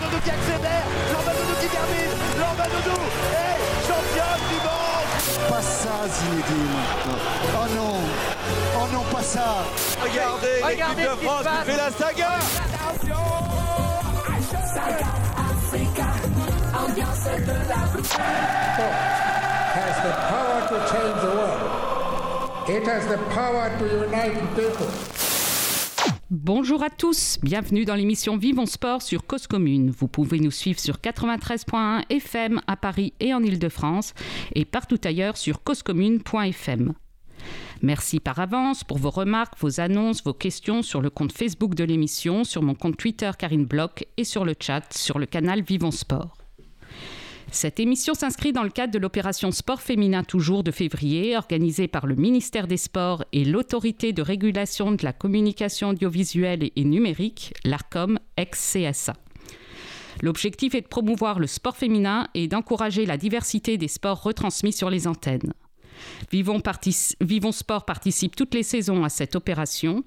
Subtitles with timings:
[0.00, 3.00] Doudou qui accélère, Jordan Doudou qui termine, Jordan Doudou
[3.32, 5.06] est champion du monde.
[5.48, 6.78] Pas ça Zinedine
[7.54, 7.98] Oh non.
[8.76, 9.64] Oh non pas ça
[10.02, 12.32] Regardez, Regardez l'équipe de France qui fait la saga.
[19.76, 22.68] Has the power to change the world.
[22.68, 25.25] It has the power to unite people.
[26.32, 29.92] Bonjour à tous, bienvenue dans l'émission Vivons Sport sur Cause Commune.
[29.92, 34.12] Vous pouvez nous suivre sur 93.1 FM à Paris et en Ile-de-France
[34.56, 36.94] et partout ailleurs sur causecommune.fm.
[37.80, 41.84] Merci par avance pour vos remarques, vos annonces, vos questions sur le compte Facebook de
[41.84, 45.92] l'émission, sur mon compte Twitter Karine Bloch et sur le chat sur le canal Vivons
[45.92, 46.45] Sport.
[47.52, 52.06] Cette émission s'inscrit dans le cadre de l'opération Sport féminin toujours de février, organisée par
[52.06, 58.18] le ministère des Sports et l'autorité de régulation de la communication audiovisuelle et numérique, l'ARCOM,
[58.36, 59.14] ex-CSA.
[60.22, 64.90] L'objectif est de promouvoir le sport féminin et d'encourager la diversité des sports retransmis sur
[64.90, 65.52] les antennes.
[66.32, 66.60] Vivons,
[67.20, 70.04] Vivons Sport participe toutes les saisons à cette opération,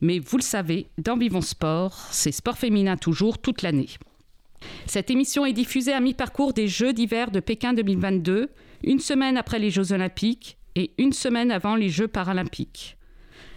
[0.00, 3.88] mais vous le savez, dans Vivons Sport, c'est sport féminin toujours toute l'année.
[4.86, 8.50] Cette émission est diffusée à mi-parcours des Jeux d'hiver de Pékin 2022,
[8.84, 12.96] une semaine après les Jeux olympiques et une semaine avant les Jeux paralympiques.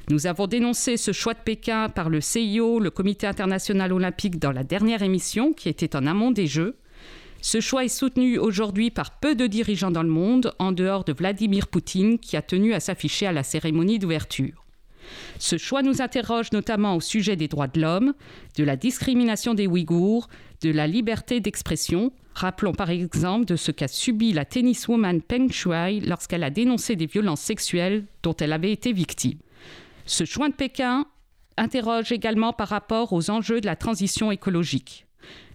[0.09, 4.51] Nous avons dénoncé ce choix de Pékin par le CIO, le Comité international olympique, dans
[4.51, 6.77] la dernière émission qui était en amont des Jeux.
[7.41, 11.13] Ce choix est soutenu aujourd'hui par peu de dirigeants dans le monde, en dehors de
[11.13, 14.60] Vladimir Poutine, qui a tenu à s'afficher à la cérémonie d'ouverture.
[15.39, 18.13] Ce choix nous interroge notamment au sujet des droits de l'homme,
[18.57, 20.27] de la discrimination des Ouïghours,
[20.61, 22.11] de la liberté d'expression.
[22.33, 27.07] Rappelons par exemple de ce qu'a subi la tenniswoman Peng Shuai lorsqu'elle a dénoncé des
[27.07, 29.39] violences sexuelles dont elle avait été victime.
[30.05, 31.05] Ce choix de Pékin
[31.57, 35.05] interroge également par rapport aux enjeux de la transition écologique.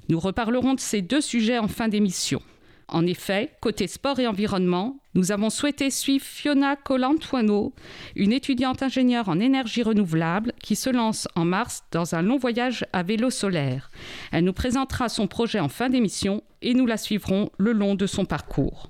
[0.08, 2.40] Nous reparlerons de ces deux sujets en fin d'émission.
[2.88, 7.72] En effet, côté sport et environnement, nous avons souhaité suivre Fiona Colantuano,
[8.14, 12.84] une étudiante ingénieure en énergie renouvelable qui se lance en mars dans un long voyage
[12.92, 13.90] à vélo solaire.
[14.30, 18.06] Elle nous présentera son projet en fin d'émission et nous la suivrons le long de
[18.06, 18.88] son parcours.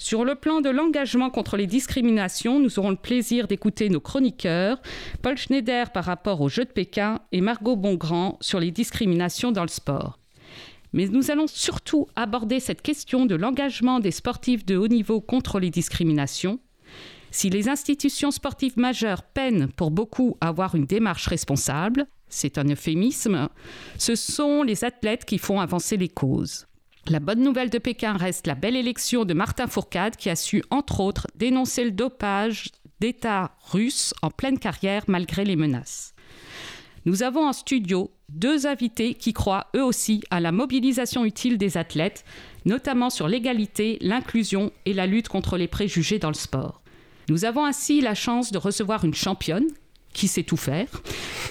[0.00, 4.80] Sur le plan de l'engagement contre les discriminations, nous aurons le plaisir d'écouter nos chroniqueurs,
[5.22, 9.62] Paul Schneider par rapport aux Jeux de Pékin et Margot Bongrand sur les discriminations dans
[9.62, 10.17] le sport.
[10.92, 15.60] Mais nous allons surtout aborder cette question de l'engagement des sportifs de haut niveau contre
[15.60, 16.60] les discriminations.
[17.30, 22.64] Si les institutions sportives majeures peinent pour beaucoup à avoir une démarche responsable, c'est un
[22.64, 23.48] euphémisme,
[23.98, 26.66] ce sont les athlètes qui font avancer les causes.
[27.06, 30.62] La bonne nouvelle de Pékin reste la belle élection de Martin Fourcade qui a su,
[30.70, 32.68] entre autres, dénoncer le dopage
[33.00, 36.14] d'État russe en pleine carrière malgré les menaces.
[37.06, 41.76] Nous avons en studio deux invités qui croient eux aussi à la mobilisation utile des
[41.76, 42.24] athlètes,
[42.64, 46.82] notamment sur l'égalité, l'inclusion et la lutte contre les préjugés dans le sport.
[47.28, 49.66] Nous avons ainsi la chance de recevoir une championne
[50.14, 50.88] qui sait tout faire,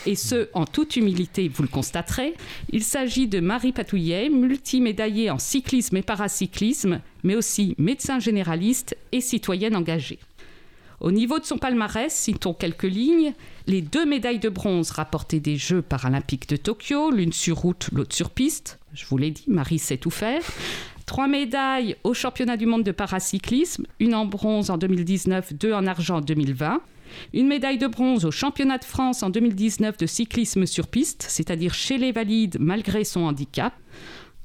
[0.06, 2.34] et ce, en toute humilité, vous le constaterez.
[2.72, 9.22] Il s'agit de Marie Patouillet, multimédaillée en cyclisme et paracyclisme, mais aussi médecin généraliste et
[9.22, 10.20] citoyenne engagée.
[11.00, 13.34] Au niveau de son palmarès, citons quelques lignes.
[13.68, 18.16] Les deux médailles de bronze rapportées des Jeux paralympiques de Tokyo, l'une sur route, l'autre
[18.16, 18.80] sur piste.
[18.94, 20.42] Je vous l'ai dit, Marie sait tout faire.
[21.06, 25.86] Trois médailles au championnat du monde de paracyclisme, une en bronze en 2019, deux en
[25.86, 26.82] argent en 2020.
[27.34, 31.74] Une médaille de bronze au championnat de France en 2019 de cyclisme sur piste, c'est-à-dire
[31.74, 33.74] chez les valides malgré son handicap.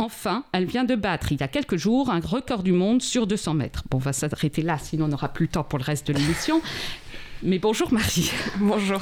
[0.03, 3.29] Enfin, elle vient de battre il y a quelques jours un record du monde sur
[3.29, 3.85] 200 mètres.
[3.89, 6.13] Bon, on va s'arrêter là, sinon on n'aura plus le temps pour le reste de
[6.13, 6.61] l'émission.
[7.45, 8.33] Mais bonjour Marie.
[8.59, 9.01] Bonjour.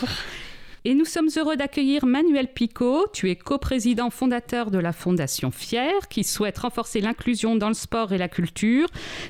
[0.85, 3.07] Et nous sommes heureux d'accueillir Manuel Picot.
[3.15, 8.13] Tu es coprésident fondateur de la Fondation Fier, qui souhaite renforcer l'inclusion dans le sport
[8.13, 8.89] et la culture,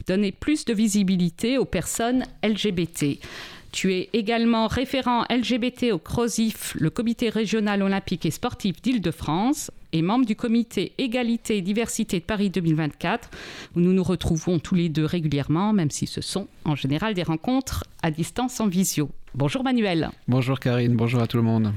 [0.08, 3.20] donner plus de visibilité aux personnes LGBT.
[3.72, 10.02] Tu es également référent LGBT au CROSIF, le comité régional olympique et sportif d'Île-de-France, et
[10.02, 13.30] membre du comité Égalité et Diversité de Paris 2024,
[13.76, 17.22] où nous nous retrouvons tous les deux régulièrement, même si ce sont en général des
[17.22, 19.10] rencontres à distance en visio.
[19.34, 20.10] Bonjour Manuel.
[20.26, 21.72] Bonjour Karine, bonjour à tout le monde.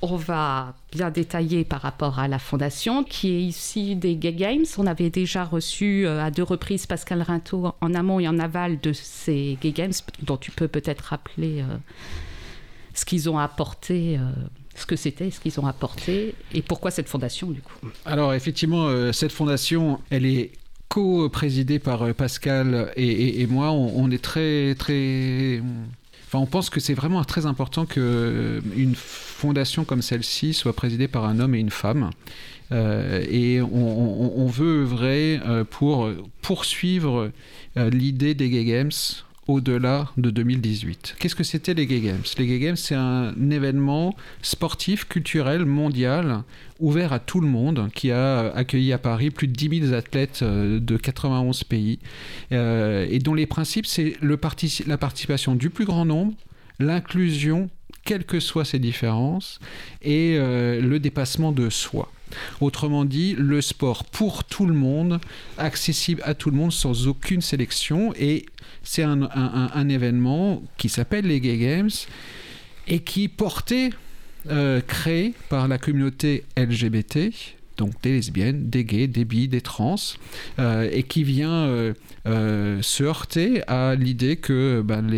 [0.00, 4.64] On va bien détailler par rapport à la fondation qui est issue des Gay Games.
[4.76, 8.78] On avait déjà reçu euh, à deux reprises Pascal Rinto en amont et en aval
[8.80, 9.92] de ces Gay Games,
[10.22, 11.76] dont tu peux peut-être rappeler euh,
[12.94, 14.30] ce qu'ils ont apporté, euh,
[14.76, 17.74] ce que c'était, ce qu'ils ont apporté et pourquoi cette fondation du coup.
[18.04, 20.52] Alors effectivement, cette fondation, elle est
[20.88, 23.72] co-présidée par Pascal et, moi.
[23.72, 25.60] On est très très
[26.32, 31.40] On pense que c'est vraiment très important qu'une fondation comme celle-ci soit présidée par un
[31.40, 32.10] homme et une femme.
[32.70, 36.10] Euh, et on, veut œuvrer euh, pour
[36.42, 37.30] poursuivre
[37.76, 38.90] euh, l'idée des Gay Games
[39.48, 41.16] au-delà de 2018.
[41.18, 42.22] Qu'est-ce que c'était les Gay Games?
[42.36, 46.44] Les Gay Games, c'est un événement sportif, culturel, mondial,
[46.78, 50.44] ouvert à tout le monde, qui a accueilli à Paris plus de 10 000 athlètes
[50.44, 51.98] de 91 pays,
[52.50, 56.34] et dont les principes, c'est la participation du plus grand nombre,
[56.78, 57.70] l'inclusion,
[58.04, 59.58] quelles que soient ses différences,
[60.02, 62.12] et le dépassement de soi.
[62.60, 65.20] Autrement dit, le sport pour tout le monde,
[65.56, 68.12] accessible à tout le monde sans aucune sélection.
[68.18, 68.46] Et
[68.82, 71.90] c'est un, événement qui s'appelle les Gay Games
[72.86, 73.90] et qui portait,
[74.50, 77.30] euh, créé par la communauté LGBT,
[77.78, 79.94] donc des lesbiennes, des gays, des bi, des trans,
[80.58, 81.94] euh, et qui vient euh,
[82.26, 85.08] euh, se heurter à l'idée que ben,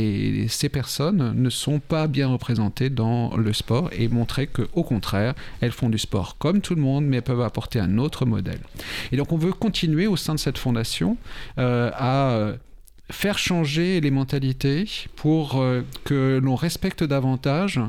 [0.49, 5.73] ces personnes ne sont pas bien représentées dans le sport et montrer qu'au contraire, elles
[5.73, 8.61] font du sport comme tout le monde, mais peuvent apporter un autre modèle.
[9.11, 11.17] Et donc on veut continuer au sein de cette fondation
[11.57, 12.53] à
[13.11, 14.85] faire changer les mentalités
[15.17, 17.81] pour euh, que l'on respecte davantage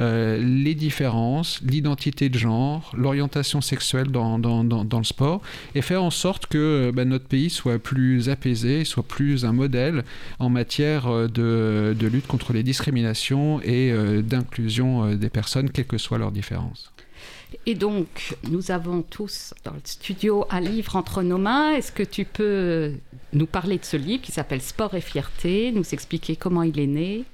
[0.00, 5.42] euh, les différences, l'identité de genre, l'orientation sexuelle dans, le sport
[5.74, 10.04] et faire en sorte que ben, notre pays soit plus apaisé, soit plus un modèle
[10.38, 16.18] en matière de, lutte contre les discriminations et euh, d'inclusion des personnes, quelles que soient
[16.18, 16.92] leurs différences.
[17.66, 21.72] Et donc, nous avons tous dans le studio un livre entre nos mains.
[21.72, 22.92] Est-ce que tu peux
[23.32, 26.86] nous parler de ce livre qui s'appelle Sport et fierté, nous expliquer comment il est
[26.86, 27.24] né?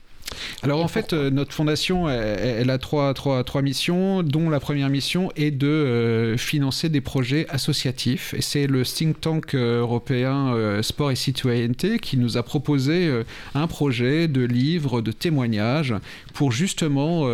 [0.62, 4.88] Alors en fait, euh, notre fondation, elle, a trois, trois, trois, missions, dont la première
[4.88, 8.34] mission est de euh, financer des projets associatifs.
[8.34, 13.10] Et c'est le think tank euh, européen Sport et Citoyenneté qui nous a proposé
[13.54, 15.94] un projet de livre, de témoignages,
[16.32, 17.28] pour justement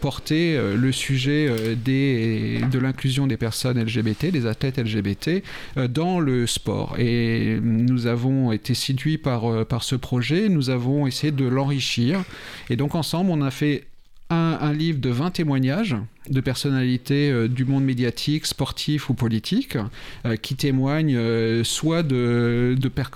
[0.00, 5.42] porter le sujet des, de l'inclusion des personnes LGBT, des athlètes LGBT,
[5.88, 6.96] dans le sport.
[6.98, 11.99] Et nous avons été séduits par, par ce projet, nous avons essayé de l'enrichir
[12.68, 13.86] et donc ensemble, on a fait
[14.30, 15.96] un, livre de 20 témoignages
[16.28, 19.76] de personnalités euh, du monde médiatique, sportif ou politique,
[20.24, 22.04] euh, qui témoignent euh, soit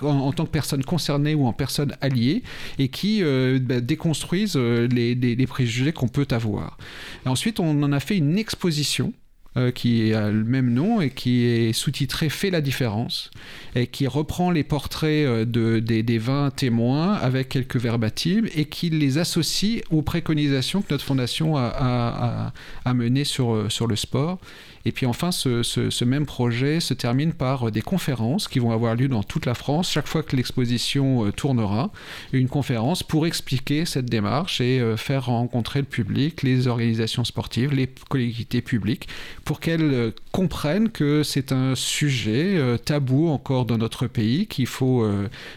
[0.01, 2.43] en, tant que personnes concernées ou en personnes alliées,
[2.79, 3.23] et qui
[3.61, 6.77] bah, déconstruisent les préjugés qu'on peut avoir.
[7.25, 9.13] ensuite, on en a fait une exposition
[9.57, 13.31] euh, qui a le même nom et qui est sous-titré Fait la différence
[13.75, 18.65] et qui reprend les portraits euh, de, des, des 20 témoins avec quelques verbatims et
[18.65, 22.53] qui les associe aux préconisations que notre fondation a,
[22.93, 24.39] menées sur, sur le sport
[24.85, 28.95] et puis enfin, ce, même projet se termine par euh, des conférences qui vont avoir
[28.95, 31.91] lieu dans toute la France chaque fois que l'exposition euh, tournera.
[32.33, 37.73] Une conférence pour expliquer cette démarche et euh, faire rencontrer le public, les organisations sportives,
[37.73, 39.07] les collectivités publiques,
[39.43, 45.07] pour qu'elles comprennent que c'est un sujet tabou encore dans notre pays, qu'il faut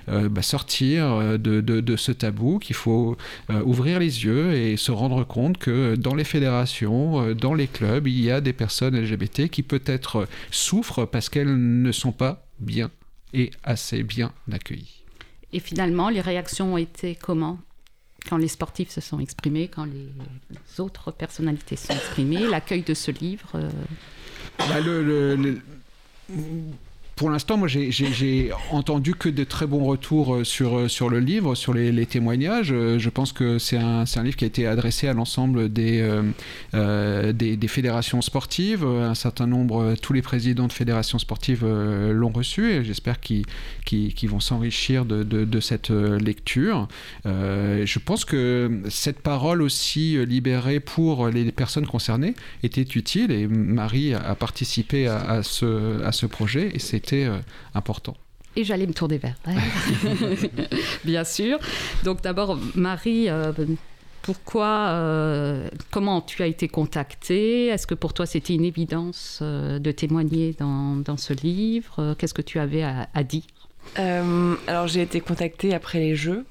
[0.06, 3.16] bah, sortir de, de, ce tabou, qu'il faut
[3.64, 8.20] ouvrir les yeux et se rendre compte que dans les fédérations, dans les clubs, il
[8.20, 12.91] y a des personnes LGBT qui peut-être souffrent parce qu'elles ne sont pas bien
[13.35, 15.03] et assez bien accueillies.
[15.53, 17.59] Et finalement, les réactions ont été comment?
[18.29, 20.09] Quand les sportifs se sont exprimés, quand les
[20.81, 23.70] autres personnalités se sont exprimées, l'accueil de ce livre euh,
[24.59, 25.61] bah, le,
[27.19, 31.19] pour l'instant, moi, j'ai entendu que de très bons retours euh, sur, euh, sur le
[31.19, 32.72] livre, sur les, témoignages.
[32.72, 36.08] Euh, je pense que c'est un, un, livre qui a été adressé à l'ensemble des,
[36.72, 38.84] des, fédérations sportives.
[38.84, 43.44] Un certain nombre, tous les présidents de fédérations sportives l'ont reçu et j'espère qu'ils
[44.29, 46.87] vont s'enrichir de, de, cette lecture.
[47.25, 54.15] je pense que cette parole aussi libérée pour les personnes concernées était utile et Marie
[54.15, 57.38] a, participé à, à, ce, à ce projet et c'est euh,
[57.74, 58.17] important.
[58.56, 59.36] Et j'allais me tourner vers
[61.05, 61.58] Bien sûr.
[62.05, 63.53] Donc d'abord, Marie, euh,
[64.22, 67.67] pourquoi, euh, comment tu as été contactée?
[67.67, 72.15] Est-ce que pour toi c'était une évidence de témoigner dans, dans ce livre?
[72.19, 73.44] Qu'est-ce que tu avais à, dire?
[73.96, 76.44] Alors j'ai été contactée après les Jeux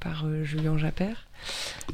[0.00, 1.26] par Julien Japert.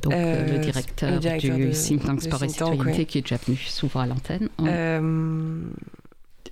[0.03, 4.51] Donc le, directeur du think tank Sport et qui est déjà venu souvent à l'antenne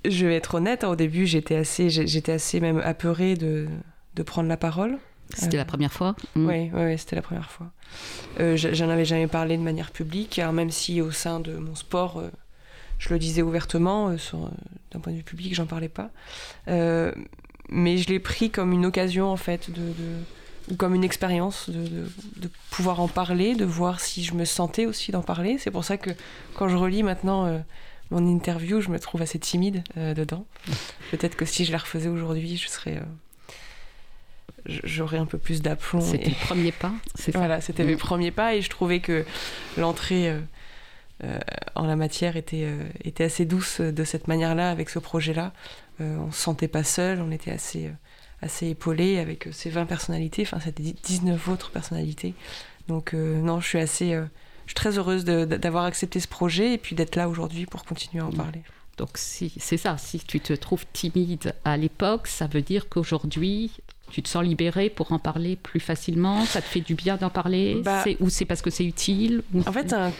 [0.05, 3.67] je vais être honnête, hein, au début, j'étais assez, j'étais assez même apeurée de,
[4.15, 4.97] de prendre la parole.
[5.33, 7.67] C'était la première fois Oui, oui, c'était la première fois.
[8.39, 11.75] Euh, J'en avais jamais parlé de manière publique, hein, même si au sein de mon
[11.75, 12.29] sport, euh,
[12.97, 14.37] je le disais ouvertement, euh, euh,
[14.91, 16.09] d'un point de vue public, j'en parlais pas.
[16.67, 19.81] mais je l'ai pris comme une occasion, en fait, de,
[20.71, 22.05] ou comme une expérience de, de,
[22.37, 25.57] de pouvoir en parler, de voir si je me sentais aussi d'en parler.
[25.59, 26.11] C'est pour ça que
[26.55, 27.59] quand je relis maintenant euh,
[28.11, 30.45] mon interview, je me trouve assez timide euh, dedans.
[31.11, 32.97] Peut-être que si je la refaisais aujourd'hui, je serais.
[32.97, 33.01] euh,
[34.65, 36.01] J'aurais un peu plus d'aplomb.
[36.01, 36.91] C'était et- le premier pas.
[37.15, 37.31] C'est.
[37.35, 37.87] Voilà, c'était Mm.
[37.87, 39.25] mes premiers pas et je trouvais que
[39.77, 40.29] l'entrée
[41.23, 41.39] euh,
[41.75, 42.67] en la matière était,
[43.03, 45.53] était assez douce de cette manière-là, avec ce projet-là.
[45.99, 47.89] On se sentait pas seul, on était assez,
[48.41, 52.35] assez épaulé avec ces 20 personnalités, enfin c'était dix- 19 autres personnalités.
[52.87, 54.15] Donc non, je suis assez...
[54.67, 58.21] je suis très heureuse d'avoir accepté ce projet et puis d'être là aujourd'hui pour continuer
[58.21, 58.35] à en Mm.
[58.35, 58.61] parler.
[58.97, 63.71] Donc si, c'est ça, si tu te trouves timide à l'époque, ça veut dire qu'aujourd'hui,
[64.11, 67.29] tu te sens libéré pour en parler plus facilement, ça te fait du bien d'en
[67.29, 69.43] parler, Bah- ou c'est parce que c'est utile?
[69.53, 70.11] Ou En fait, un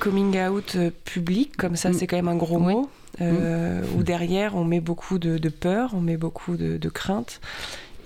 [0.00, 1.92] coming out euh, public, comme ça, Mm.
[1.94, 5.90] c'est quand même un gros mot, euh, où derrière, on met beaucoup de, de peur,
[5.94, 7.40] on met beaucoup de, de crainte.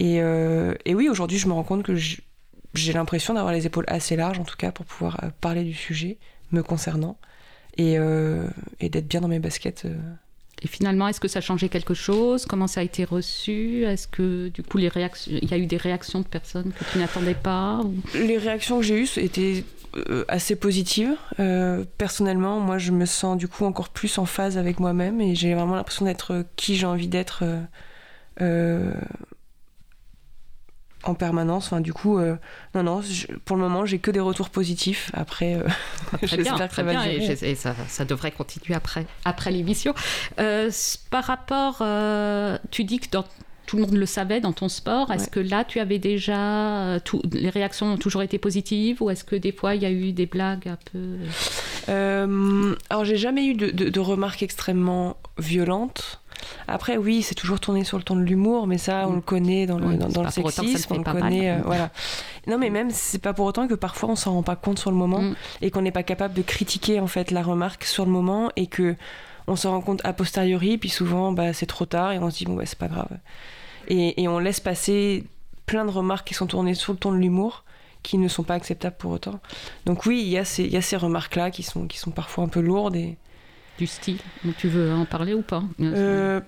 [0.01, 2.19] Et, euh, et oui, aujourd'hui, je me rends compte que j-
[2.75, 5.75] j'ai l'impression d'avoir les épaules assez larges, en tout cas, pour pouvoir euh, parler du
[5.75, 6.19] sujet
[6.53, 7.17] me concernant
[7.77, 8.47] et, euh,
[8.81, 9.85] et d'être bien dans mes baskets.
[9.87, 9.95] euh.
[10.63, 12.47] Et finalement, est-ce que ça a changé quelque chose?
[12.47, 13.85] Comment ça a été reçu?
[13.85, 16.85] Est-ce que du coup, les réactions, il y a eu des réactions de personnes que
[16.91, 19.65] tu n'attendais pas ou- Les réactions que j'ai eues étaient
[20.29, 21.17] assez positives.
[21.39, 25.35] Euh, personnellement, moi, je me sens du coup encore plus en phase avec moi-même et
[25.35, 27.45] j'ai vraiment l'impression d'être qui j'ai envie d'être
[28.41, 28.93] euh,
[31.07, 31.67] en permanence.
[31.67, 32.37] Enfin, du coup, euh,
[32.75, 35.11] non, non, je- pour le moment, j'ai que des retours positifs.
[35.15, 35.67] Après, euh,
[36.23, 37.37] j'espère que ça va bien, durer.
[37.43, 39.95] et ça, ça devrait continuer après, après l'émission.
[40.39, 40.71] Euh,
[41.11, 43.25] par rapport, euh, tu dis que dans-
[43.67, 45.11] tout le monde le savait dans ton sport.
[45.11, 45.31] Est-ce Ouais.
[45.31, 49.37] que là, tu avais déjà tout- les réactions ont toujours été positives ou est-ce que
[49.37, 51.17] des fois il y a eu des blagues un peu
[51.89, 56.21] alors, j'ai jamais eu de, de- de remarques extrêmement violentes.
[56.69, 59.15] Après, oui, c'est toujours tourné sur le ton de l'humour, mais ça, on Mm.
[59.17, 61.51] le connaît dans le, Oui, dans, le sexisme, on le connaît.
[61.51, 61.91] euh, voilà.
[62.47, 64.91] Non, mais même, c'est pas pour autant que parfois on s'en rend pas compte sur
[64.91, 65.35] le moment Mm.
[65.63, 68.67] et qu'on n'est pas capable de critiquer en fait la remarque sur le moment et
[68.67, 68.97] que
[69.47, 72.39] on se rend compte a posteriori, puis souvent, bah, c'est trop tard et on se
[72.39, 73.09] dit bon, bah, c'est pas grave.
[73.89, 75.25] Et, et on laisse passer
[75.67, 77.65] plein de remarques qui sont tournées sur le ton de l'humour
[78.03, 79.41] qui ne sont pas acceptables pour autant.
[79.87, 82.45] Donc oui, il y a ces, y a ces remarques-là qui sont, qui sont parfois
[82.45, 83.17] un peu lourdes et,
[83.79, 84.19] du style
[84.59, 85.63] Tu veux en parler ou pas?
[85.81, 86.41] Euh,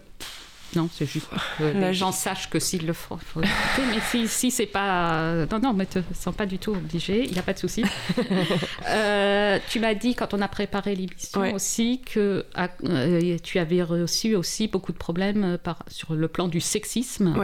[0.75, 3.83] Non, c'est juste que là, les gens sachent que s'ils le font, il faut écouter.
[3.95, 5.47] Mais si, si c'est pas.
[5.51, 7.83] Non, non, mais te sens pas du tout obligé, il n'y a pas de souci.
[8.89, 11.53] Euh, tu m'as dit, quand on a préparé l'émission Ouais.
[11.55, 16.29] aussi, que ah, euh, tu avais reçu aussi beaucoup de problèmes euh, par, sur le
[16.29, 17.35] plan du sexisme.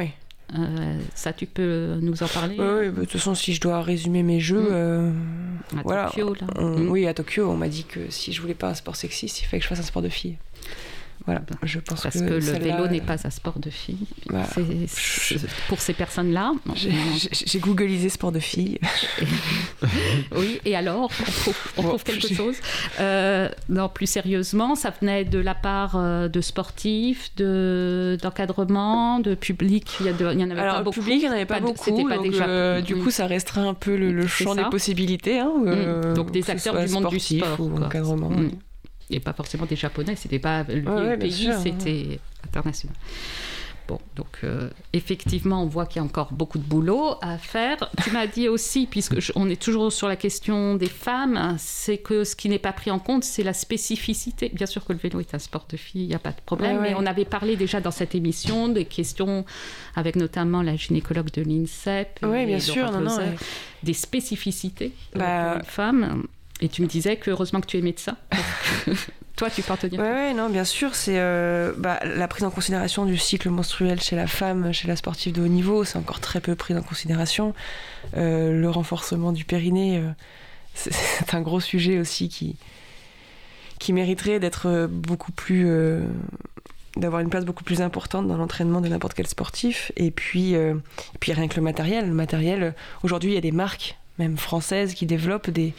[0.58, 2.58] Euh, ça, tu peux nous en parler?
[2.58, 5.78] Ouais, bah, de toute façon, si je dois résumer mes jeux, Mm.
[5.78, 6.06] À voilà.
[6.06, 6.46] Tokyo, là.
[6.56, 6.88] on- Mm.
[6.90, 9.44] oui, à Tokyo, on m'a dit que si je voulais pas un sport sexiste, il
[9.46, 10.36] fallait que je fasse un sport de fille.
[11.24, 14.06] Voilà, je pense Parce que, que, le vélo n'est pas un sport de filles.
[14.54, 16.52] C'est- c'est- pour ces personnes-là.
[16.74, 18.78] J'ai googlisé sport de fille.
[20.36, 22.56] Oui, et alors, on trouve, on Bon, trouve quelque j'ai- chose.
[23.00, 29.34] Euh, non, plus sérieusement, ça venait de la part euh, de sportifs, de d'encadrement, de
[29.34, 29.90] public.
[30.00, 31.00] Il y, a de- il y en avait Alors, pas beaucoup.
[31.00, 31.84] public, il n'y en avait pas, Pas de- beaucoup.
[31.84, 33.02] c'était pas donc, déjà- euh, du Mm.
[33.04, 34.64] coup, ça restreint un peu le, champ ça.
[34.64, 35.38] des possibilités.
[35.40, 37.60] hein, euh, donc des acteurs du monde du sport.
[37.60, 37.86] Ou quoi.
[37.86, 38.30] encadrement.
[38.30, 38.40] Mm.
[38.40, 38.58] oui.
[39.12, 42.94] Et pas forcément des Japonais, c'était pas le Ouais, ouais, pays, c'était international.
[43.88, 47.90] Bon, donc euh, effectivement, on voit qu'il y a encore beaucoup de boulot à faire.
[48.04, 51.98] Tu m'as dit aussi, puisque je- on est toujours sur la question des femmes, c'est
[51.98, 54.50] que ce qui n'est pas pris en compte, c'est la spécificité.
[54.54, 56.40] Bien sûr que le vélo est un sport de filles, il n'y a pas de
[56.46, 57.00] problème, Ouais, mais ouais.
[57.02, 59.44] on avait parlé déjà dans cette émission des questions
[59.96, 62.84] avec notamment la gynécologue de l'INSEP, et bien sûr.
[62.92, 63.36] Non, non, Closet, ouais.
[63.82, 66.22] des spécificités euh, Bah, pour une femme.
[66.62, 68.16] Et tu me disais que heureusement que tu es médecin.
[69.36, 70.08] Toi, tu peux en tenir compte.
[70.08, 74.14] ouais, non, bien sûr, c'est euh, bah, la prise en considération du cycle menstruel chez
[74.14, 77.52] la femme, chez la sportive de haut niveau, c'est encore très peu pris en considération.
[78.16, 80.08] Euh, le renforcement du périnée, euh,
[80.74, 82.54] c'est un gros sujet aussi qui,
[83.80, 85.66] qui mériterait d'être beaucoup plus.
[86.96, 89.90] d'avoir une place beaucoup plus importante dans l'entraînement de n'importe quel sportif.
[89.96, 90.74] Et puis, et
[91.18, 92.06] puis rien que le matériel.
[92.06, 95.74] Le matériel, aujourd'hui, il y a des marques, même françaises, qui développent des,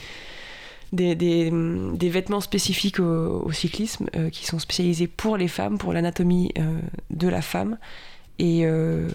[0.93, 6.51] des, des, vêtements spécifiques au, cyclisme euh, qui sont spécialisés pour les femmes, pour l'anatomie
[6.57, 7.77] euh, de la femme.
[8.39, 9.09] Et, euh,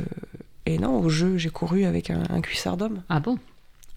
[0.67, 3.03] et non, au jeu, j'ai couru avec un, cuissard d'homme.
[3.09, 3.39] Ah bon?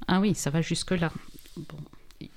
[0.07, 1.11] Ah oui, ça va jusque-là.
[1.57, 2.29] Bon.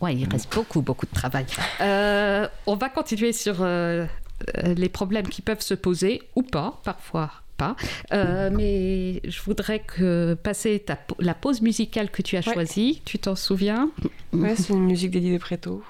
[0.00, 1.46] Ouais, il reste beaucoup, beaucoup de travail.
[1.80, 7.76] On va continuer sur les problèmes qui peuvent se poser, ou pas, parfois pas.
[8.12, 12.52] Euh, mais je voudrais que passer ta, la pause musicale que tu as Ouais.
[12.54, 13.90] choisie, tu t'en souviens?
[14.32, 15.82] Ouais, c'est une musique d'Eddie Préto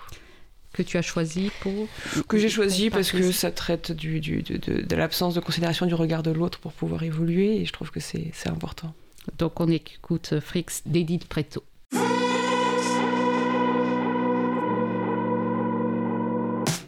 [0.72, 1.72] Que tu as choisie pour...
[2.28, 5.40] que j'ai choisi pour parce que ça traite du, du- de, de- de l'absence de
[5.40, 8.92] considération du regard de l'autre pour pouvoir évoluer et je trouve que c'est c'est important.
[9.38, 11.62] Donc on écoute Frix d'Edith Preto.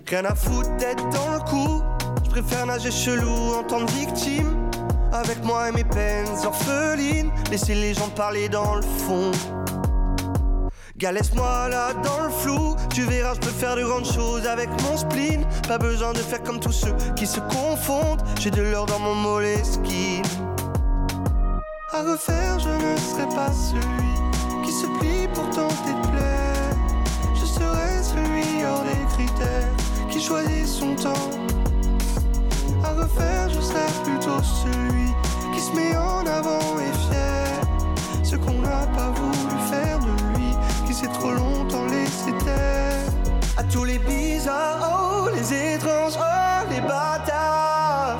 [0.09, 1.83] Rien à foutre d'être dans le coup.
[2.25, 4.66] Je préfère nager chelou en tant que victime.
[5.17, 7.31] Avec moi et mes peines orphelines.
[7.51, 9.31] Laisser les gens parler dans le fond.
[10.99, 12.77] Gars, laisse-moi là dans le flou.
[12.93, 15.47] Tu verras, je peux faire de grandes choses avec mon spleen.
[15.67, 18.23] Pas besoin de faire comme tous ceux qui se confondent.
[18.41, 20.23] J'ai de l'or dans mon moleskine.
[21.93, 26.77] À refaire, je ne serai pas celui qui se plie pour tenter de plaire.
[27.35, 29.73] Je serai celui hors des critères
[30.11, 31.56] qui choisit son temps.
[34.05, 35.11] Plutôt celui
[35.55, 37.61] qui se met en avant et fier.
[38.23, 40.51] Ce qu'on n'a pas voulu faire de lui,
[40.87, 43.11] qui s'est trop longtemps laissé taire.
[43.57, 48.19] À tous les bizarres, oh, les étranges, oh, les bâtards.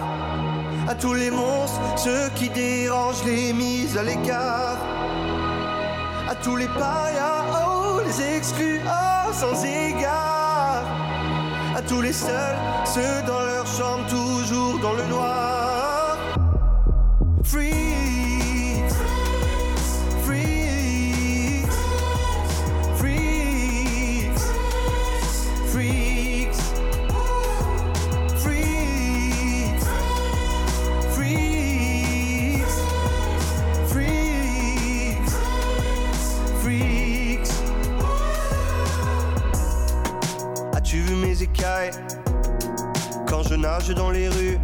[0.89, 4.79] À tous les monstres, ceux qui dérangent les mises à l'écart.
[6.29, 10.37] À tous les parias, oh, les exclus, oh, sans égard
[11.77, 15.46] à tous les seuls, ceux dans leur chambre toujours dans le noir.
[43.97, 44.59] Dans les rues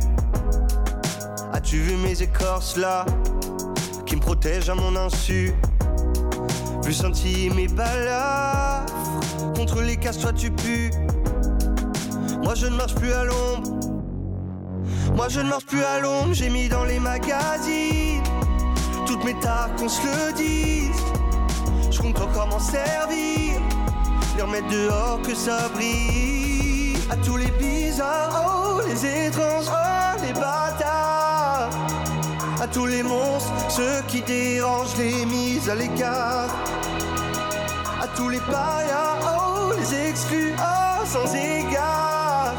[1.52, 3.04] As-tu vu mes écorces là
[4.06, 5.52] qui me protègent à mon insu?
[6.84, 8.92] Vu sentir mes balafres
[9.56, 10.90] contre les casses, toi tu pues.
[12.44, 13.70] Moi je ne marche plus à l'ombre.
[15.16, 18.22] Moi je ne marche plus à l'ombre, j'ai mis dans les magazines
[19.06, 21.02] toutes mes tares qu'on se le dise.
[21.90, 23.60] Je compte encore m'en servir
[24.36, 26.96] les remettre dehors que ça brille.
[27.10, 28.51] À tous les bizarres, oh,
[29.02, 31.70] les étranges, oh, les bâtards.
[32.60, 36.50] À tous les monstres, ceux qui dérangent les mises à l'écart.
[38.00, 42.54] À tous les parias, oh, les exclus, oh, sans égard.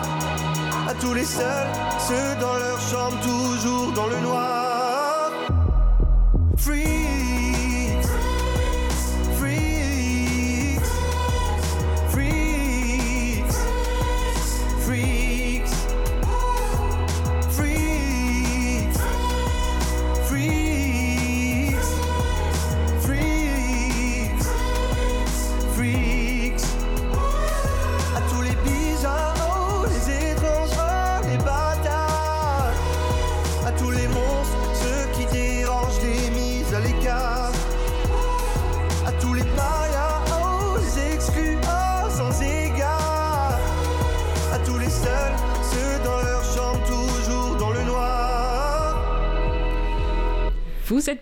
[0.87, 1.71] À tous les seuls,
[2.07, 4.52] ceux dans leur chambre, toujours dans le noir.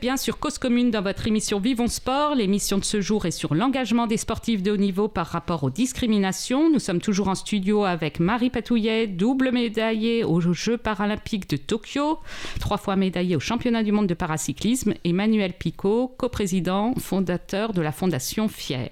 [0.02, 2.34] Bien sur Cause Commune dans votre émission Vivons Sport.
[2.34, 5.70] L'émission de ce jour est sur l'engagement des sportifs de haut niveau par rapport aux
[5.70, 6.72] discriminations.
[6.72, 12.20] Nous sommes toujours en studio avec Marie Patouillet, double médaillée aux Jeux paralympiques de Tokyo,
[12.60, 17.82] trois fois médaillée au championnat du monde de paracyclisme, et Manuel Picot, coprésident, fondateur de
[17.82, 18.90] la fondation Fier.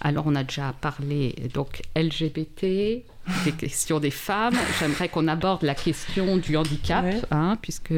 [0.00, 2.60] Alors, on a déjà parlé donc LGBT,
[3.44, 4.56] des questions des femmes.
[4.80, 7.20] J'aimerais qu'on aborde la question du handicap, Ouais.
[7.30, 7.92] hein, puisque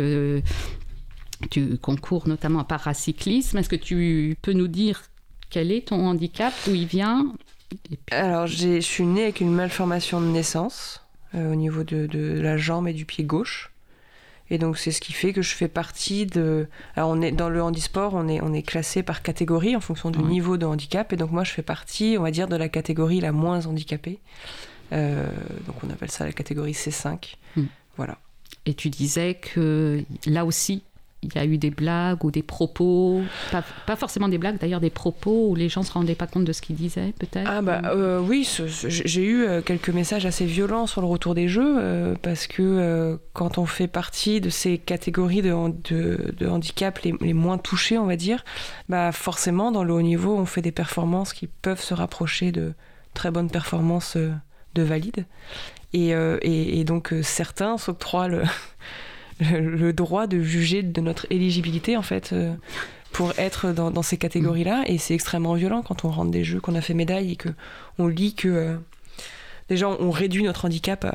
[1.50, 3.58] tu concours notamment en paracyclisme.
[3.58, 5.02] Est-ce que tu peux nous dire
[5.50, 7.32] quel est ton handicap, d'où il vient?
[7.68, 11.02] Puis- Alors, je suis née avec une malformation de naissance
[11.34, 13.72] euh, au niveau de, de la jambe et du pied gauche.
[14.48, 16.68] Et donc, c'est ce qui fait que je fais partie de.
[16.94, 20.10] Alors, on est, dans le handisport, on est, on est classé par catégorie en fonction
[20.12, 21.12] du niveau de handicap.
[21.12, 24.20] Et donc, moi, je fais partie, on va dire, de la catégorie la moins handicapée.
[24.92, 25.26] Euh,
[25.66, 27.34] donc, on appelle ça la catégorie C5.
[27.56, 27.64] Hmm.
[27.96, 28.18] Voilà.
[28.66, 30.84] Et tu disais que là aussi,
[31.34, 34.80] il y a eu des blagues ou des propos, pas, pas forcément des blagues, d'ailleurs
[34.80, 37.62] des propos où les gens se rendaient pas compte de ce qu'ils disaient, peut-être Ah
[37.62, 41.34] bah euh, oui, ce- ce- j'ai eu euh, quelques messages assez violents sur le retour
[41.34, 45.52] des jeux euh, parce que euh, quand on fait partie de ces catégories de,
[45.90, 48.44] de, de handicap les, les moins touchées, on va dire,
[48.88, 52.72] bah forcément dans le haut niveau, on fait des performances qui peuvent se rapprocher de
[53.14, 55.24] très bonnes performances de valides.
[55.92, 58.42] Et, et, et donc certains s'octroient le,
[59.40, 62.32] le, droit de juger de notre éligibilité en fait.
[62.32, 62.54] euh,
[63.12, 66.60] pour être dans, dans ces catégories-là, et c'est extrêmement violent quand on rentre des jeux,
[66.60, 67.48] qu'on a fait médaille et que
[67.98, 68.76] on lit que euh,
[69.70, 71.14] déjà on réduit notre handicap à,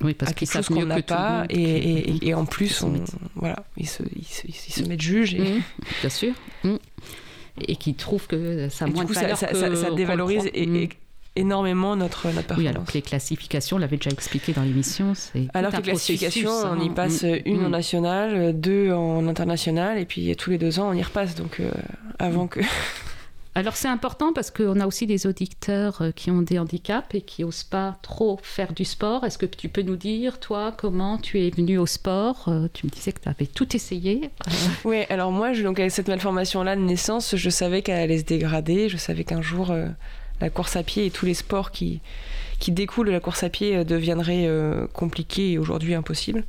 [0.00, 2.82] Oui, parce à qu'ils quelque chose qu'on n'a pas et, et- et- et en plus
[2.82, 2.94] on,
[3.34, 5.62] voilà ils se, ils se, ils se- ils se mettent juges et, Mmh,
[6.00, 6.32] bien sûr.
[6.64, 6.76] Mmh.
[7.68, 9.90] Et qui trouvent que ça a moins du coup de ça, valeur ça, que ça-
[9.90, 10.88] dévalorise et-
[11.36, 12.58] énormément notre, notre performance.
[12.58, 15.82] Oui, alors que les classifications, on l'avait déjà expliqué dans l'émission, c'est Alors que les
[15.82, 16.92] classifications, on y hein.
[16.94, 17.72] passe Mm, une en mm.
[17.72, 21.34] national, deux en international, et puis tous les deux ans, on y repasse.
[21.34, 21.70] Donc euh,
[22.18, 22.60] avant que.
[23.56, 27.20] Alors c'est important parce qu'on a aussi des auditeurs euh, qui ont des handicaps et
[27.20, 29.24] qui n'osent pas trop faire du sport.
[29.24, 32.44] Est-ce que tu peux nous dire, toi, comment tu es venu au sport?
[32.46, 34.30] Euh, Tu me disais que tu avais tout essayé.
[34.84, 38.24] Oui, alors moi, je, donc avec cette malformation-là de naissance, je savais qu'elle allait se
[38.24, 38.88] dégrader.
[38.88, 39.88] Je savais qu'un jour, euh,
[40.40, 42.00] la course à pied et tous les sports qui,
[42.58, 46.44] qui découlent de la course à pied euh, deviendraient euh, compliqués et aujourd'hui impossibles.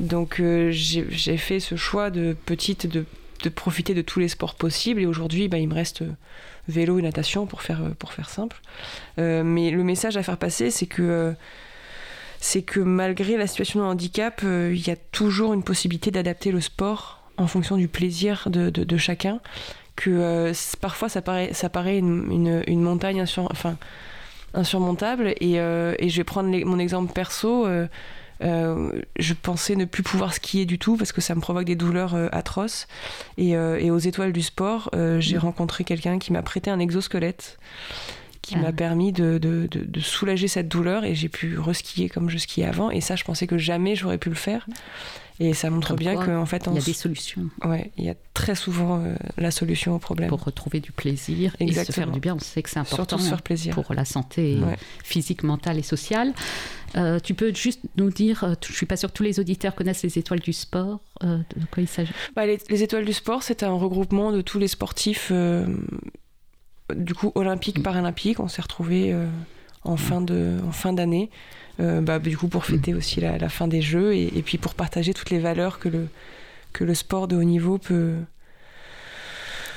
[0.00, 3.04] Donc euh, j'ai fait ce choix de petite de,
[3.42, 5.00] de profiter de tous les sports possibles.
[5.00, 6.02] Et aujourd'hui, bah, il me reste
[6.68, 8.60] vélo et natation pour faire, pour faire simple.
[9.18, 11.32] Mais le message à faire passer, c'est que,
[12.40, 16.60] c'est que malgré la situation de handicap, il y a toujours une possibilité d'adapter le
[16.60, 19.40] sport en fonction du plaisir de- de chacun.
[19.96, 23.76] Que euh, parfois ça paraît, ça paraît une, une- une montagne insur- enfin,
[24.54, 25.34] insurmontable.
[25.40, 27.66] Et, euh, et je vais prendre les- mon exemple perso.
[27.66, 27.86] euh,
[29.18, 32.14] je pensais ne plus pouvoir skier du tout parce que ça me provoque des douleurs
[32.32, 32.86] atroces.
[33.38, 37.58] Et, et aux étoiles du sport, j'ai rencontré quelqu'un qui m'a prêté un exosquelette
[38.46, 38.62] qui Ah.
[38.62, 42.38] m'a permis de, de- de- de soulager cette douleur et j'ai pu reskier comme je
[42.38, 42.90] skiais avant.
[42.92, 44.66] Et ça, je pensais que jamais j'aurais pu le faire.
[45.38, 48.04] Et ça montre Comme bien qu'en fait, Il y a en- des solutions ouais, il
[48.04, 50.30] y a très souvent euh, la solution au problème.
[50.30, 52.04] pour retrouver du plaisir et se Exactement.
[52.06, 52.36] faire du bien.
[52.36, 53.74] On sait que c'est important Surtout se faire plaisir.
[53.74, 54.76] pour la santé Ouais.
[55.04, 56.32] physique, mentale et sociale.
[56.96, 59.74] Euh, tu peux juste nous dire, euh, je suis pas sûre que tous les auditeurs
[59.74, 62.12] connaissent les étoiles du sport, euh, de quoi il s'agit?
[62.34, 65.30] Bah, les, les étoiles du sport, c'est un regroupement de tous les sportifs,
[66.94, 68.40] du coup olympiques, paralympiques.
[68.40, 69.26] On s'est retrouvés euh,
[69.84, 71.30] en fin de, en fin d'année,
[71.80, 74.58] euh, bah, du coup pour fêter aussi la, la fin des Jeux et, et puis
[74.58, 76.08] pour partager toutes les valeurs que le
[76.72, 78.14] que le sport de haut niveau peut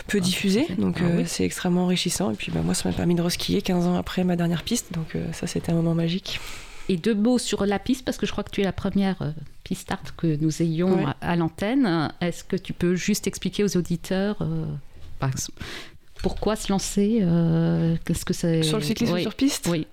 [0.07, 0.61] peut diffuser.
[0.61, 0.75] à fait.
[0.75, 1.23] Donc Ah euh, oui.
[1.27, 2.31] c'est extrêmement enrichissant.
[2.31, 4.91] Et puis bah, moi, ça m'a permis de reskier 15 ans après ma dernière piste.
[4.93, 6.39] Donc euh, ça, c'était un moment magique.
[6.91, 9.33] Et deux mots sur la piste, parce que je crois que tu es la première
[9.63, 11.05] piste art que nous ayons Ouais.
[11.21, 12.11] à, à l'antenne.
[12.19, 14.37] Est-ce que tu peux juste expliquer aux auditeurs
[16.21, 19.21] pourquoi se lancer euh, Qu'est-ce que c'est Sur le cyclisme Oui.
[19.23, 19.87] sur piste Oui.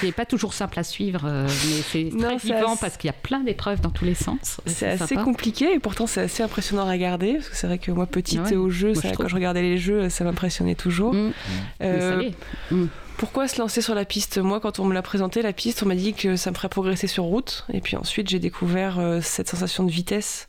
[0.00, 3.10] C'est pas toujours simple à suivre, euh, mais c'est très vivant assez- parce qu'il y
[3.10, 4.60] a plein d'épreuves dans tous les sens.
[4.64, 5.24] C'est assez sympa.
[5.24, 8.40] compliqué et pourtant c'est assez impressionnant à regarder parce que c'est vrai que moi petite
[8.42, 8.54] ouais.
[8.54, 9.28] au jeu, Moi, ça- je quand trouve.
[9.28, 11.14] je regardais les jeux, ça m'impressionnait toujours.
[11.14, 11.32] Mm.
[11.80, 12.76] Mais Euh, ça l'est.
[13.18, 14.38] pourquoi se lancer sur la piste?
[14.38, 16.68] Moi, quand on me l'a présenté, la piste, on m'a dit que ça me ferait
[16.68, 17.66] progresser sur route.
[17.72, 20.46] Et puis ensuite, j'ai découvert euh, cette sensation de vitesse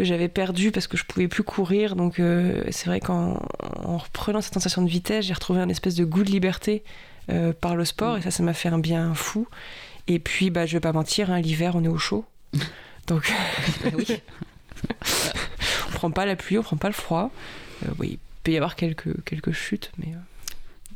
[0.00, 1.94] que j'avais perdue parce que je pouvais plus courir.
[1.94, 3.38] Donc, euh, c'est vrai qu'en
[3.84, 6.82] en reprenant cette sensation de vitesse, j'ai retrouvé un espèce de goût de liberté
[7.30, 8.16] euh, par le sport.
[8.16, 9.46] Et ça, ça m'a fait un bien fou.
[10.08, 12.24] Et puis, bah, je vais pas mentir, hein, l'hiver, on est au chaud.
[13.08, 13.30] Donc,
[13.84, 14.06] Ah oui.
[15.88, 17.30] on prend pas la pluie, on prend pas le froid.
[17.84, 20.14] Euh, oui, il peut y avoir quelques, quelques chutes, mais.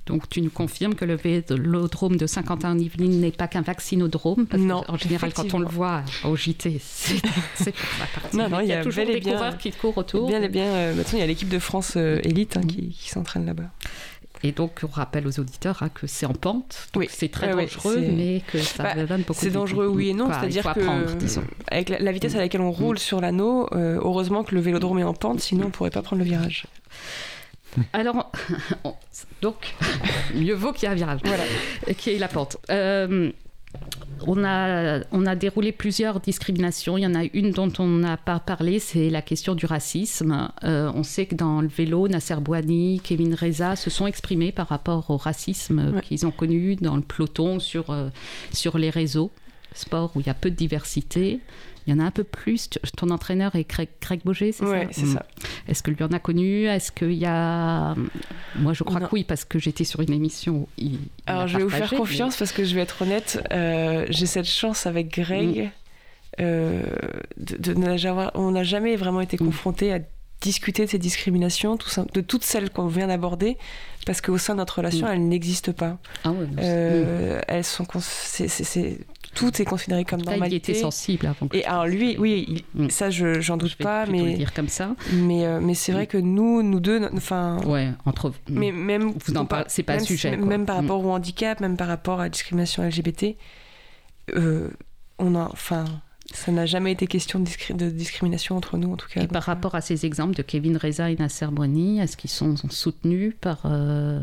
[0.07, 4.47] Donc tu nous confirmes que le vélodrome de Saint-Quentin-en-Yvelines n'est pas qu'un vaccinodrome?
[4.47, 7.71] Parce Non, en général, quand on le voit au JT, c'est pour ça
[8.15, 8.37] partie.
[8.37, 10.29] Non, non, il y a toujours et des bien- coureurs qui courent autour.
[10.29, 10.65] Bien, bien.
[10.67, 13.71] euh, maintenant, il y a l'équipe de France euh, élite hein, qui, qui s'entraîne là-bas.
[14.43, 17.09] Et donc, on rappelle aux auditeurs hein, que c'est en pente, donc Oui.
[17.11, 20.29] c'est très dangereux, mais que ça Bah, donne beaucoup C'est dangereux, oui et non.
[20.31, 21.45] C'est-à-dire que apprendre, disons.
[21.71, 24.99] avec la, la vitesse à laquelle on roule sur l'anneau, euh, heureusement que le vélodrome
[24.99, 26.67] est en pente, sinon on pourrait pas prendre le virage.
[27.93, 28.31] Alors,
[28.85, 28.95] on-
[29.43, 29.75] donc,
[30.35, 31.43] mieux vaut qu'il y ait un virage, Voilà.
[31.97, 32.57] qu'il y ait la pente.
[32.71, 33.31] Euh,
[34.27, 36.97] on, a, on a déroulé plusieurs discriminations.
[36.97, 40.49] Il y en a une dont on n'a pas parlé, c'est la question du racisme.
[40.63, 44.69] Euh, on sait que dans le vélo, Nasser Bouani, Kevin Reza se sont exprimés par
[44.69, 46.01] rapport au racisme Ouais.
[46.03, 48.09] qu'ils ont connu dans le peloton, sur, euh,
[48.53, 49.31] sur les réseaux
[49.75, 51.41] sport où il y a peu de diversité.
[51.87, 52.71] Il y en a un peu plus.
[52.97, 55.13] Ton entraîneur est Greg, Greg Boger, c'est Ouais, ça c'est Mm.
[55.15, 55.27] ça.
[55.69, 56.65] Est-ce que lui en a connu?
[56.65, 57.95] Est-ce qu'il y a.
[58.57, 59.07] Moi, je crois Non.
[59.09, 60.99] que oui, parce que j'étais sur une émission où il.
[61.27, 64.47] Alors je vais vous faire confiance parce que je vais être honnête, euh, j'ai cette
[64.49, 65.71] chance avec Greg.
[66.41, 66.83] euh,
[67.37, 67.75] de, de
[68.35, 69.45] on n'a jamais vraiment été Mm.
[69.47, 70.01] confronté à
[70.41, 71.79] discuter de ces discriminations,
[72.13, 73.57] de toutes celles qu'on vient d'aborder,
[74.05, 75.11] parce qu'au sein de notre relation, Mm.
[75.13, 75.99] elles n'existent pas.
[76.25, 78.99] Ah ouais, c'est- Euh, Elles sont, c'est-
[79.35, 80.73] tout est considéré comme cas, il normalité.
[80.73, 82.45] était sensible avant que Et alors lui, oui,
[82.75, 82.91] il- Mm.
[82.91, 84.95] ça je j'en je doute vais pas, plutôt le mais dire comme ça.
[85.13, 88.33] mais euh, mais c'est vrai que nous, nous deux, enfin, Ouais, entre.
[88.51, 90.49] mais même Vous en par- parlez- c'est pas un même- sujet, Même, quoi.
[90.49, 90.81] même par Mm.
[90.87, 93.37] rapport au handicap, même par rapport à la discrimination LGBT,
[94.37, 94.71] euh,
[95.19, 95.85] on a, enfin,
[96.33, 99.23] ça n'a jamais été question de, discri- de discrimination entre nous en tout cas.
[99.23, 102.31] Et par euh, rapport à ces exemples de Kevin Reza et Nasser Bouani, est-ce qu'ils
[102.31, 104.21] sont soutenus par, euh,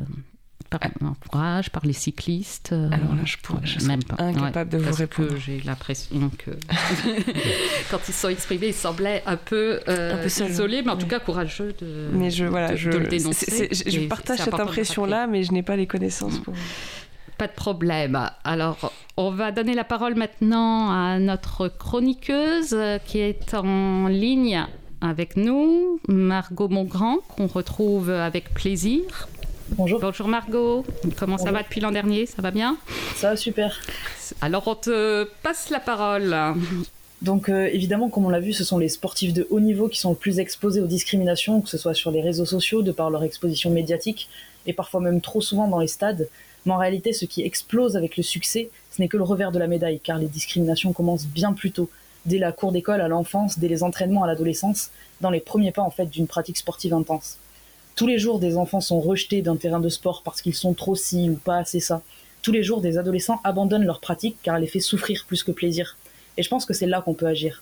[0.72, 4.16] par l'entourage, par les cyclistes euh, Alors là, je pourrais, je même pas.
[4.24, 5.36] incapable de vous répondre.
[5.38, 6.52] j'ai l'impression que
[7.92, 11.08] quand ils sont exprimés, ils semblaient un peu, euh, Un peu isolés, mais en tout
[11.08, 13.70] cas courageux de, Mais je, voilà, de, je, de le dénoncer.
[13.72, 16.54] je partage cette impression-là, mais je n'ai pas les connaissances pour.
[17.38, 18.30] Pas de problème.
[18.46, 24.66] Alors, on va donner la parole maintenant à notre chroniqueuse euh, qui est en ligne
[25.02, 29.28] avec nous, Margot Mongrand, qu'on retrouve avec plaisir.
[29.78, 30.86] Bonjour, Bonjour Margot,
[31.18, 32.26] comment ça va depuis l'an dernier?
[32.26, 32.78] Ça va bien?
[33.16, 33.80] Ça va super.
[34.42, 36.36] Alors, on te passe la parole.
[37.22, 40.00] Donc euh, évidemment, comme on l'a vu, ce sont les sportifs de haut niveau qui
[40.00, 43.10] sont le plus exposés aux discriminations, que ce soit sur les réseaux sociaux, de par
[43.10, 44.28] leur exposition médiatique,
[44.66, 46.28] et parfois même trop souvent dans les stades.
[46.66, 49.60] Mais en réalité, ce qui explose avec le succès, ce n'est que le revers de
[49.60, 51.90] la médaille, car les discriminations commencent bien plus tôt,
[52.26, 54.90] dès la cour d'école à l'enfance, dès les entraînements à l'adolescence,
[55.22, 57.38] dans les premiers pas en fait d'une pratique sportive intense.
[58.02, 60.96] Tous les jours, des enfants sont rejetés d'un terrain de sport parce qu'ils sont trop
[60.96, 62.02] ci ou pas assez ça.
[62.42, 65.52] Tous les jours, des adolescents abandonnent leur pratique car elle les fait souffrir plus que
[65.52, 66.00] plaisir.
[66.36, 67.62] Et je pense que c'est là qu'on peut agir.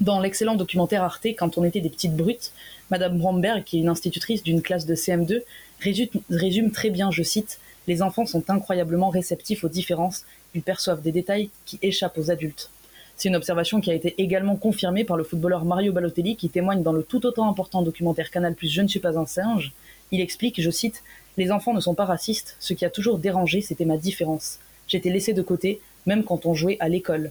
[0.00, 2.52] Dans l'excellent documentaire Arte, Quand on était des petites brutes,
[2.92, 5.42] Madame Bromberg, qui est une institutrice d'une classe de CM2,
[5.80, 7.58] résume, résume très bien, je cite,
[7.88, 12.70] Les enfants sont incroyablement réceptifs aux différences, ils perçoivent des détails qui échappent aux adultes.
[13.20, 16.82] C'est une observation qui a été également confirmée par le footballeur Mario Balotelli, qui témoigne
[16.82, 19.74] dans le tout autant important documentaire Canal Plus Je ne suis pas un singe.
[20.10, 21.02] Il explique, je cite,
[21.36, 24.58] Les enfants ne sont pas racistes, ce qui a toujours dérangé, c'était ma différence.
[24.88, 27.30] J'étais laissé de côté, même quand on jouait à l'école.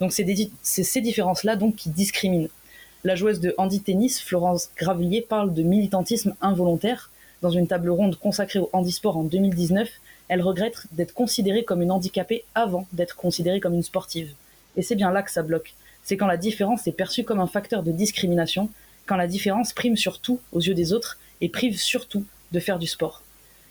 [0.00, 0.26] Donc c'est
[0.62, 2.48] ces différences-là donc qui discriminent.
[3.04, 7.08] La joueuse de handi-tennis, Florence Gravillier, parle de militantisme involontaire.
[7.40, 9.88] Dans une table ronde consacrée au handisport en 2019,
[10.26, 14.34] elle regrette d'être considérée comme une handicapée avant d'être considérée comme une sportive.
[14.76, 15.74] Et c'est bien là que ça bloque.
[16.02, 18.70] C'est quand la différence est perçue comme un facteur de discrimination,
[19.06, 22.86] quand la différence prime surtout aux yeux des autres et prive surtout de faire du
[22.86, 23.22] sport.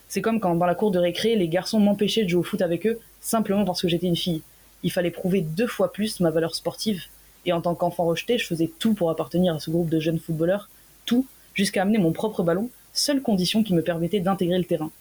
[0.07, 2.61] C'est comme quand dans la cour de récré, les garçons m'empêchaient de jouer au foot
[2.61, 4.41] avec eux simplement parce que j'étais une fille.
[4.83, 7.03] Il fallait prouver deux fois plus ma valeur sportive.
[7.45, 10.19] Et en tant qu'enfant rejeté, je faisais tout pour appartenir à ce groupe de jeunes
[10.19, 10.69] footballeurs,
[11.05, 14.91] tout, jusqu'à amener mon propre ballon, seule condition qui me permettait d'intégrer le terrain.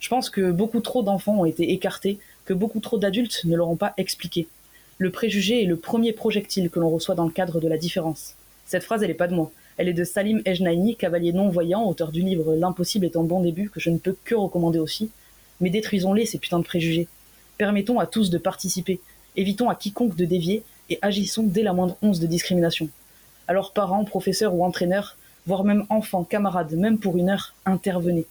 [0.00, 3.68] Je pense que beaucoup trop d'enfants ont été écartés, que beaucoup trop d'adultes ne leur
[3.68, 4.46] ont pas expliqué.
[4.98, 8.34] Le préjugé est le premier projectile que l'on reçoit dans le cadre de la différence.
[8.64, 9.50] Cette phrase, elle n'est pas de moi.
[9.76, 13.70] Elle est de Salim Ejnaini, cavalier non-voyant, auteur du livre L'impossible est un bon début,
[13.70, 15.10] que je ne peux que recommander aussi.
[15.60, 17.08] Mais détruisons-les, ces putains de préjugés.
[17.58, 19.00] Permettons à tous de participer.
[19.36, 22.88] Évitons à quiconque de dévier et agissons dès la moindre once de discrimination.
[23.48, 28.26] Alors parents, professeurs ou entraîneurs, voire même enfants, camarades, même pour une heure, intervenez.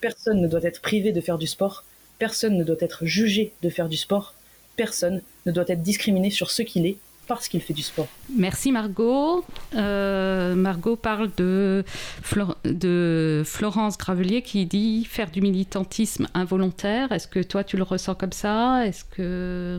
[0.00, 1.84] Personne ne doit être privé de faire du sport,
[2.18, 4.34] personne ne doit être jugé de faire du sport,
[4.78, 8.08] personne ne doit être discriminé sur ce qu'il est parce qu'il fait du sport.
[8.34, 9.44] Merci Margot.
[9.76, 11.84] Euh, Margot parle de,
[12.22, 17.12] Flor- de Florence Gravelier qui dit faire du militantisme involontaire.
[17.12, 18.86] Est-ce que toi tu le ressens comme ça?
[18.86, 19.78] Est-ce que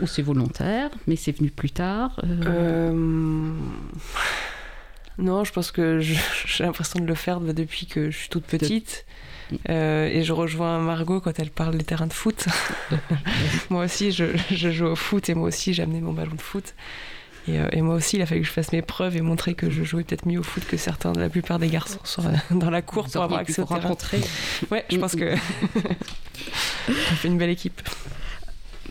[0.00, 3.52] ou c'est volontaire, mais c'est venu plus tard Euh, Euh,
[5.18, 9.04] Non, je pense que j'ai l'impression de le faire depuis que je suis toute petite.
[9.68, 12.46] Euh, et je rejoins Margot quand elle parle des terrains de foot.
[13.70, 16.40] moi aussi, je, je joue au foot et moi aussi, j'ai amené mon ballon de
[16.40, 16.74] foot.
[17.48, 19.54] Et, euh, et moi aussi, il a fallu que je fasse mes preuves et montrer
[19.54, 22.70] que je jouais peut-être mieux au foot que certains, la plupart des garçons sur- dans
[22.70, 23.80] la cour vous pour avoir accès au terrain.
[23.80, 24.20] rencontrer.
[24.70, 25.34] Ouais, je pense que
[26.88, 27.82] on fait une belle équipe.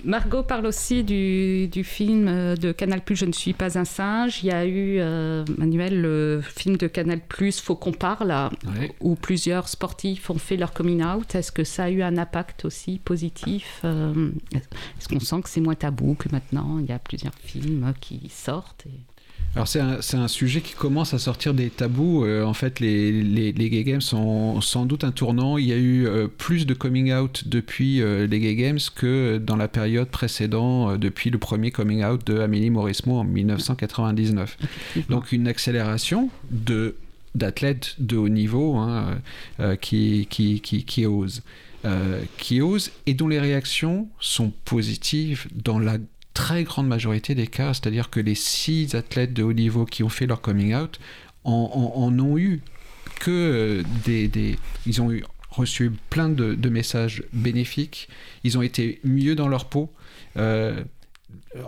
[0.04, 4.43] Margot parle aussi du, du film euh, de Canal Je ne suis pas un singe.
[4.43, 7.21] Il y a eu, euh, Manuel, le film de Canal
[7.62, 8.32] Faut qu'on parle,
[8.65, 8.91] Ouais.
[8.99, 11.36] où plusieurs sportifs ont fait leur coming out.
[11.36, 15.62] Est-ce que ça a eu un impact aussi positif euh, Est-ce qu'on sent que c'est
[15.62, 16.77] moins tabou que maintenant?
[16.80, 18.86] Il y a plusieurs films qui sortent.
[18.88, 19.11] et-
[19.53, 22.23] Alors c'est un, sujet qui commence à sortir des tabous.
[22.23, 25.57] Euh, en fait, les, les, les Gay Games sont sans doute un tournant.
[25.57, 29.39] Il y a eu euh, plus de coming out depuis euh, les Gay Games que
[29.39, 34.57] dans la période précédente, depuis le premier coming out de Amélie Mauresmo en 1999.
[35.09, 36.95] Donc une accélération de
[37.35, 39.17] d'athlètes de haut niveau hein,
[39.79, 41.43] qui, qui, qui, qui osent.
[42.37, 45.97] Qui osent et dont les réactions sont positives dans la
[46.41, 50.10] très grande majorité des cas, c'est-à-dire que les six athlètes de haut niveau qui ont
[50.10, 50.99] fait leur coming out
[51.43, 51.51] en,
[51.97, 52.62] en- ont eu
[53.19, 58.08] que euh, des, des- Ils ont eu, reçu plein de, de messages bénéfiques,
[58.43, 59.91] ils ont été mieux dans leur peau.
[60.38, 60.84] euh,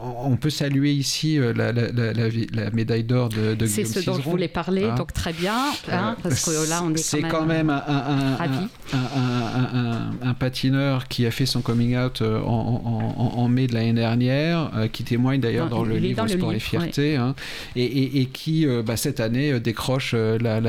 [0.01, 3.99] on peut saluer ici euh, la, la, la, la médaille d'or de, de C'est ce
[4.05, 5.57] dont je voulais parler, hein donc très bien,
[5.91, 11.25] hein, parce que là on est C'est quand même, un, un, un, un, patineur qui
[11.25, 15.67] a fait son coming out en, en, en mai de l'année dernière, qui témoigne d'ailleurs
[15.67, 17.35] dans, le livre Sport et Fierté, hein,
[17.75, 20.61] et, et, et, qui bah, cette année décroche la,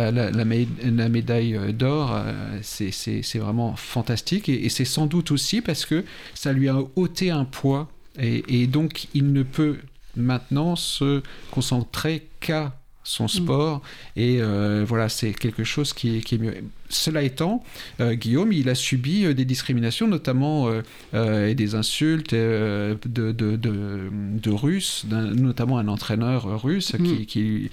[1.09, 2.19] médaille d'or.
[2.63, 6.05] c'est vraiment fantastique, et, et c'est sans doute aussi parce que
[6.35, 9.79] ça lui a ôté un poids et, donc, il ne peut
[10.17, 13.29] maintenant se concentrer qu'à son mm.
[13.29, 13.83] sport.
[14.17, 16.55] Et euh, voilà c'est quelque chose qui est, qui est, mieux.
[16.89, 17.63] Cela étant
[18.01, 20.71] euh, Guillaume il a subi euh, des discriminations notamment
[21.13, 27.27] et des insultes de, de, de, de Russes notamment un entraîneur russe qui, mm.
[27.27, 27.71] qui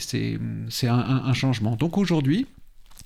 [0.87, 2.47] un, changement donc aujourd'hui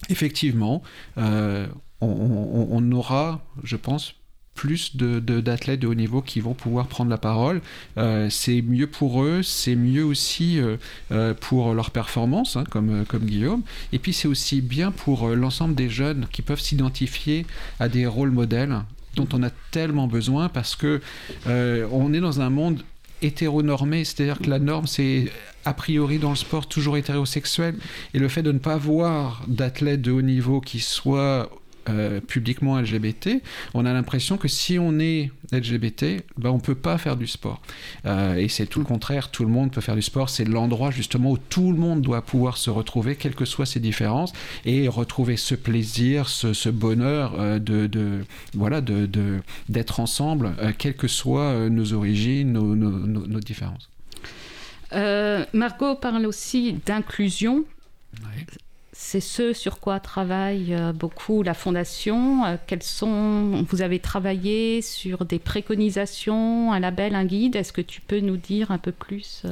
[0.10, 0.84] effectivement
[1.18, 1.68] euh,
[2.02, 4.16] on, aura je pense
[4.54, 7.62] plus d'athlètes de, de, haut niveau qui vont pouvoir prendre la parole.
[7.98, 10.60] Euh, c'est mieux pour eux, c'est mieux aussi
[11.40, 13.62] pour leur performance, hein, comme, comme Guillaume.
[13.94, 17.46] Et puis c'est aussi bien pour l'ensemble des jeunes qui peuvent s'identifier
[17.80, 18.82] à des rôles modèles
[19.16, 21.02] dont on a tellement besoin parce que
[21.48, 22.84] euh, on est dans un monde
[23.22, 25.32] hétéronormé, c'est-à-dire que la norme c'est
[25.66, 27.76] a priori dans le sport toujours hétérosexuel.
[28.14, 31.50] Et le fait de ne pas voir d'athlètes de haut niveau qui soient
[31.88, 33.42] euh, publiquement LGBT,
[33.74, 37.26] on a l'impression que si on est LGBT, ben, on ne peut pas faire du
[37.26, 37.62] sport.
[38.06, 40.30] Euh, et c'est tout le contraire, tout le monde peut faire du sport.
[40.30, 43.80] C'est l'endroit justement où tout le monde doit pouvoir se retrouver, quelles que soient ses
[43.80, 44.34] différences,
[44.66, 49.08] et retrouver ce plaisir, ce, bonheur euh, de, de, voilà, de,
[49.70, 53.90] d'être ensemble, quelles que soient nos origines, nos, nos, différences.
[55.54, 57.66] Margot parle aussi d'inclusion.
[59.02, 62.44] C'est ce sur quoi travaille euh, beaucoup la Fondation.
[62.44, 67.56] Euh, quels sont, vous avez travaillé sur des préconisations, un label, un guide.
[67.56, 69.50] Est-ce que tu peux nous dire un peu plus euh,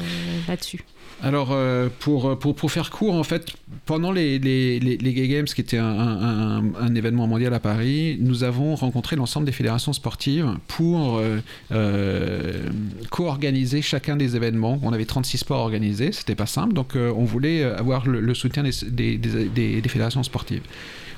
[0.49, 0.83] là-dessus?
[1.23, 3.47] Alors, euh, pour, pour, pour, faire court, en fait,
[3.85, 8.43] pendant les, les, les, Gay Games, qui était un, un, événement mondial à Paris, nous
[8.43, 11.39] avons rencontré l'ensemble des fédérations sportives pour euh,
[11.71, 12.69] euh,
[13.09, 14.79] co-organiser chacun des événements.
[14.83, 19.17] On avait 36 sports organisés, c'était pas simple, donc on voulait avoir le, soutien des,
[19.17, 20.61] des, des fédérations sportives.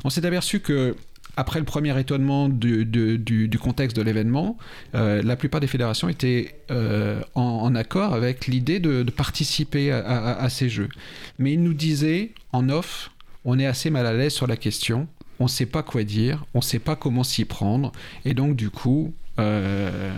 [0.04, 0.96] On s'est aperçu que
[1.40, 4.58] après le premier étonnement du, du, contexte de l'événement,
[4.94, 10.68] euh, la plupart des fédérations étaient euh, en, accord avec l'idée de, participer à, ces
[10.68, 10.90] jeux.
[11.38, 13.12] Mais ils nous disaient en off,
[13.46, 15.08] on est assez mal à l'aise sur la question,
[15.40, 17.94] on ne sait pas quoi dire, on ne sait pas comment s'y prendre,
[18.26, 20.12] et donc du coup, euh,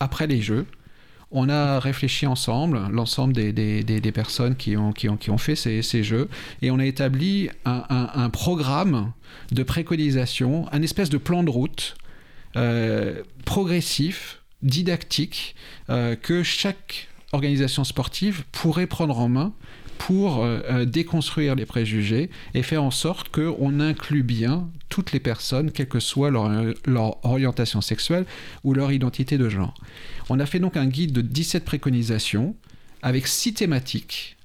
[0.00, 0.64] après les jeux,
[1.30, 5.56] on a réfléchi ensemble, l'ensemble des, des, personnes qui ont, qui ont, qui ont fait
[5.56, 6.28] ces, ces, jeux,
[6.62, 9.12] et on a établi un, un, programme
[9.50, 11.96] de préconisation, un espèce de plan de route
[12.56, 15.56] euh, progressif, didactique,
[15.90, 19.52] euh, que chaque organisation sportive pourrait prendre en main
[19.98, 25.20] pour euh, euh, déconstruire les préjugés et faire en sorte qu'on inclut bien toutes les
[25.20, 26.50] personnes, quelle que soit leur,
[26.86, 28.24] leur, orientation sexuelle
[28.64, 29.74] ou leur identité de genre.
[30.28, 32.54] On a fait donc un guide de 17 préconisations
[33.02, 34.36] avec 6 thématiques.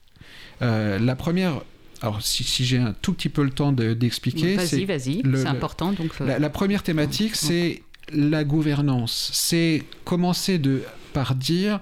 [0.62, 1.62] Euh, la première,
[2.02, 4.56] alors si, si j'ai un tout petit peu le temps d'expliquer...
[4.56, 5.94] vas-y, vas-y, c'est important.
[5.94, 7.84] Donc, la, la, première thématique, c'est
[8.14, 9.32] la gouvernance.
[9.34, 10.84] C'est commencer de,
[11.14, 11.80] par dire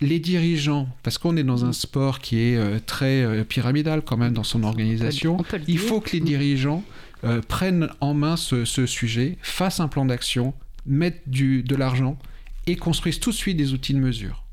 [0.00, 4.16] les dirigeants, parce qu'on est dans un sport qui est euh, très euh, pyramidal quand
[4.16, 5.36] même dans son organisation,
[5.68, 6.82] il faut que les dirigeants
[7.24, 10.54] euh, prennent en main ce, sujet, fassent un plan d'action,
[10.86, 12.18] mettent du, de l'argent
[12.66, 14.44] et construisent tout de suite des outils de mesure.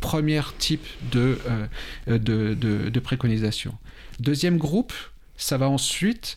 [0.00, 1.38] Premier type de,
[2.06, 2.18] de,
[2.54, 3.74] de, préconisation.
[4.20, 4.92] Deuxième groupe,
[5.38, 6.36] ça va ensuite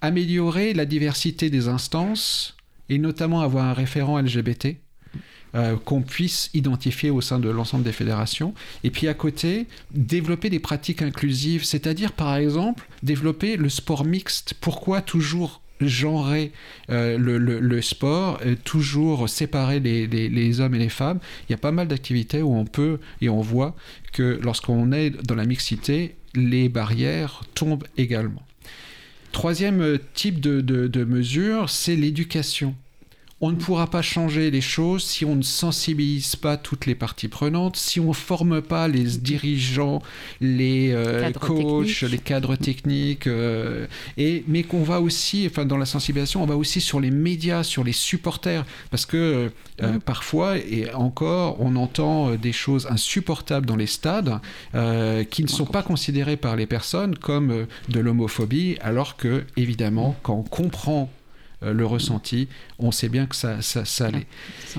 [0.00, 2.56] améliorer la diversité des instances
[2.88, 4.78] et notamment avoir un référent LGBT
[5.56, 8.52] euh, qu'on puisse identifier au sein de l'ensemble des fédérations.
[8.84, 14.52] Et puis à côté, développer des pratiques inclusives, c'est-à-dire par exemple développer le sport mixte.
[14.60, 16.52] Pourquoi toujours genrer
[16.90, 21.20] euh, le, sport, toujours séparer les, hommes et les femmes?
[21.48, 23.74] Il y a pas mal d'activités où on peut et on voit
[24.12, 28.42] que lorsqu'on est dans la mixité, les barrières tombent également.
[29.32, 32.74] Troisième type de, de mesure, c'est l'éducation
[33.42, 37.28] on ne pourra pas changer les choses si on ne sensibilise pas toutes les parties
[37.28, 40.00] prenantes, si on ne forme pas les dirigeants,
[40.40, 43.86] les euh, coachs, les cadres techniques, euh,
[44.16, 47.62] et, mais qu'on va aussi, enfin dans la sensibilisation, on va aussi sur les médias,
[47.62, 49.50] sur les supporters, parce que
[49.82, 50.00] euh, mmh.
[50.00, 54.40] parfois, et encore, on entend des choses insupportables dans les stades
[55.30, 60.34] qui ne sont pas considérées par les personnes comme de l'homophobie, alors que, évidemment, quand
[60.34, 61.10] on comprend
[61.62, 62.48] euh, le ressenti,
[62.78, 64.26] on sait bien que ça, ça, ça l'est.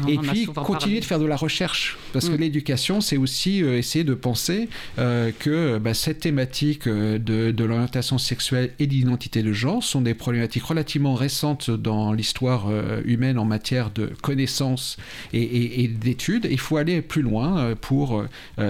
[0.07, 2.39] Et puis, continuer de faire de la recherche, parce que mm.
[2.39, 4.69] l'éducation, c'est aussi euh, essayer de penser
[4.99, 10.63] euh, que bah, cette thématique de, l'orientation sexuelle et d'identité de genre sont des problématiques
[10.63, 12.67] relativement récentes dans l'histoire
[13.03, 14.97] humaine en matière de connaissances
[15.33, 16.47] et, d'études.
[16.49, 18.23] Il faut aller plus loin pour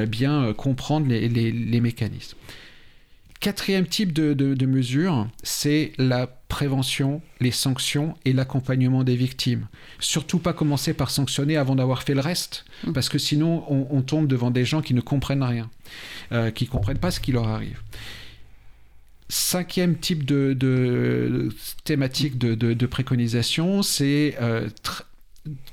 [0.07, 2.37] bien comprendre les mécanismes.
[3.39, 9.67] Quatrième type de, de, mesure, c'est la prévention, les sanctions et l'accompagnement des victimes.
[9.99, 12.93] Surtout pas commencer par sanctionner avant d'avoir fait le reste, mmh.
[12.93, 15.69] parce que sinon on, tombe devant des gens qui ne comprennent rien,
[16.31, 17.79] euh, qui ne comprennent pas ce qui leur arrive.
[19.29, 21.49] Cinquième type de,
[21.83, 24.67] thématique de, préconisation, c'est euh,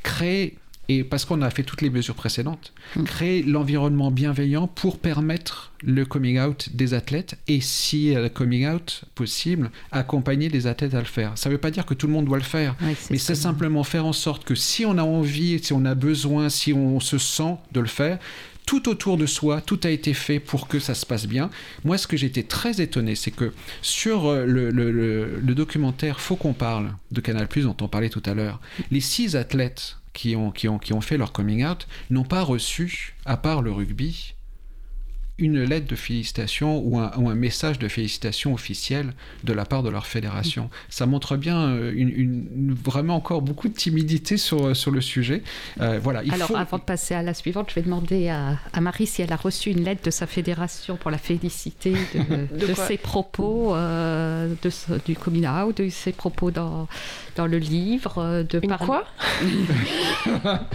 [0.03, 0.59] créer
[0.89, 3.05] et parce qu'on a fait toutes les mesures précédentes, hmm.
[3.05, 9.05] créer l'environnement bienveillant pour permettre le coming out des athlètes et si le coming out
[9.15, 11.33] possible, accompagner les athlètes à le faire.
[11.37, 12.77] Ça ne veut pas dire que tout le monde doit le faire,
[13.11, 16.49] mais c'est simplement faire en sorte que si on a envie, si on a besoin,
[16.49, 18.19] si on se sent de le faire,
[18.67, 21.51] tout autour de soi, tout a été fait pour que ça se passe bien.
[21.85, 26.55] Moi, ce que j'étais très étonné, c'est que sur euh, le, le documentaire Faut qu'on
[26.55, 28.61] parle de Canal+, dont on parlait tout à l'heure,
[28.91, 32.43] les six athlètes qui ont, qui ont, qui ont fait leur coming out n'ont pas
[32.43, 34.34] reçu, à part le rugby,
[35.39, 39.13] une lettre de félicitations ou un, ou un, message de félicitations officiel
[39.43, 40.71] de la part de leur fédération.
[40.89, 45.43] Ça montre bien euh, une, vraiment encore beaucoup de timidité sur, euh, sur le sujet.
[45.81, 48.81] Euh, voilà, il Alors, avant de passer à la suivante, je vais demander à, à,
[48.81, 52.75] Marie si elle a reçu une lettre de sa fédération pour la féliciter de, de,
[52.75, 54.57] ses propos de,
[55.05, 56.87] du coming out, de ses propos dans,
[57.35, 58.45] dans le livre.
[58.49, 59.05] De une quoi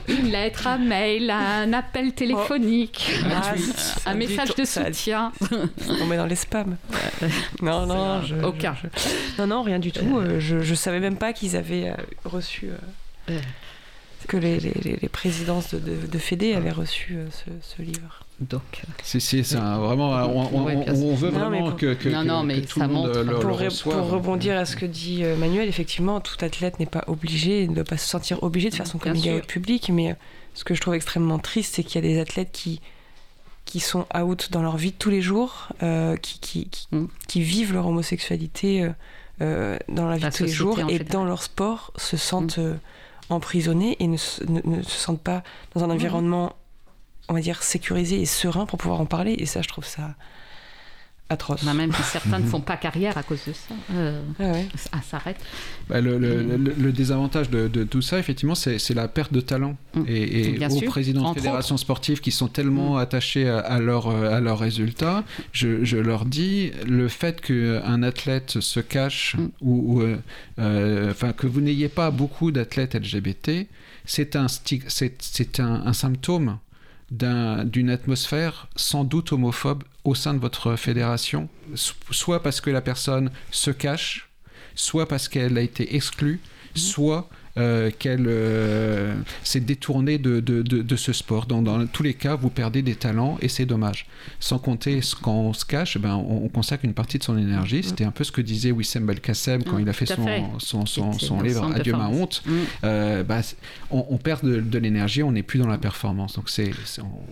[0.09, 3.53] Une lettre, un mail, un appel téléphonique, ah,
[4.05, 5.31] un message de soutien.
[6.01, 6.77] On met dans les spams.
[7.61, 8.75] non, non, aucun.
[9.37, 10.17] non, non, rien du tout.
[10.17, 11.95] Euh, je, je savais même pas qu'ils avaient euh,
[12.25, 12.69] reçu.
[13.29, 13.39] Euh,
[14.27, 18.25] que les, les, les, présidences de, de, de Fédé avaient reçu ce, ce livre.
[18.41, 22.87] Donc, c'est c'est vraiment on, on, veut vraiment que, que, non, non, mais tout le
[22.87, 26.85] monde le, pour, le pour, rebondir à ce que dit Manuel, effectivement, tout athlète n'est
[26.85, 30.15] pas obligé, ne doit pas se sentir obligé de faire son coming out public, mais
[30.53, 32.81] ce que je trouve extrêmement triste, c'est qu'il y a des athlètes qui
[33.65, 37.05] qui sont out dans leur vie de tous les jours, euh, qui, qui, mm.
[37.27, 38.89] qui, vivent leur homosexualité euh,
[39.41, 42.79] euh, dans la vie de tous les jours et dans leur sport se sentent mm.
[43.29, 45.43] emprisonnés et ne, ne, se sentent pas
[45.75, 45.91] dans un mm.
[45.91, 46.55] environnement,
[47.27, 49.33] on va dire, sécurisé et serein pour pouvoir en parler.
[49.37, 50.15] Et ça, je trouve ça
[51.29, 51.63] atroce.
[51.63, 53.75] Bah, même si certains ne font pas carrière à cause de ça.
[53.93, 55.37] Euh, ah Ça s'arrête.
[55.87, 59.77] Bah, le, le, le, désavantage de, de, tout ça, effectivement, c'est la perte de talent.
[59.93, 60.03] Mm.
[60.07, 62.99] Et, et aux présidents de fédérations sportives qui sont tellement mm.
[62.99, 68.59] attachés à, à leurs à leurs résultats, je, je, leur dis, le fait qu'un athlète
[68.59, 69.47] se cache mm.
[69.61, 70.17] ou, euh,
[70.59, 73.67] euh, enfin, que vous n'ayez pas beaucoup d'athlètes LGBT,
[74.05, 76.57] c'est un, c'est un, un symptôme
[77.11, 83.31] d'une atmosphère sans doute homophobe au sein de votre fédération, soit parce que la personne
[83.51, 84.29] se cache,
[84.75, 86.39] soit parce qu'elle a été exclue,
[86.75, 86.77] mmh.
[86.79, 87.29] soit
[87.97, 91.45] qu'elle euh, s'est détournée de, de, de, ce sport.
[91.45, 94.07] Dans, dans, tous les cas, vous perdez des talents et c'est dommage.
[94.39, 97.83] Sans compter, quand on se cache, ben, on, consacre une partie de son énergie.
[97.83, 101.41] C'était un peu ce que disait Wissem Belkacem quand il a fait son, son, son,
[101.41, 102.41] livre Adieu ma honte.
[102.45, 102.51] Mm.
[102.83, 103.41] Euh, bah,
[103.91, 106.35] on, perd de, l'énergie, on n'est plus dans la performance.
[106.35, 106.71] Donc c'est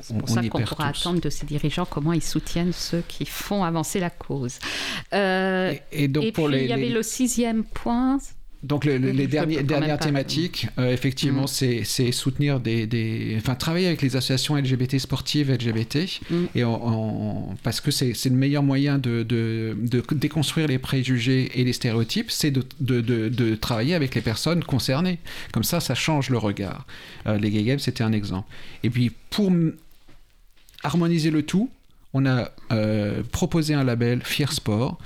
[0.10, 3.64] on, pour ça qu'on pourra attendre de ces dirigeants comment ils soutiennent ceux qui font
[3.64, 4.60] avancer la cause.
[5.14, 8.20] et, donc pour puis, les, il y avait le sixième point,
[8.68, 11.84] donc les, dernières thématiques, euh, effectivement, mm.
[11.86, 16.00] c'est soutenir des, enfin travailler avec les associations LGBT sportives LGBT,
[16.30, 16.46] mm.
[16.56, 16.64] et
[17.64, 19.26] parce que c'est le meilleur moyen de,
[20.12, 25.20] déconstruire les préjugés et les stéréotypes, c'est de, travailler avec les personnes concernées.
[25.54, 26.86] Comme ça, ça change le regard.
[27.26, 28.50] Euh, les Gay Games, c'était un exemple.
[28.84, 29.52] Et puis pour
[30.84, 31.70] harmoniser le tout,
[32.14, 34.98] on a euh, proposé un label Fier Sport,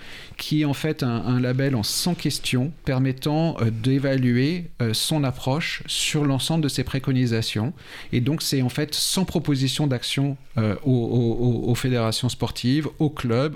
[0.41, 5.83] qui est en fait un, label en 100 questions permettant euh, d'évaluer euh, son approche
[5.85, 7.73] sur l'ensemble de ses préconisations.
[8.11, 10.35] Et donc, c'est en fait 100 propositions d'action
[10.83, 13.55] aux, fédérations sportives, aux clubs,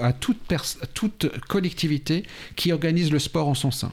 [0.00, 0.38] à toute,
[0.94, 2.22] toute, collectivité
[2.56, 3.92] qui organise le sport en son sein.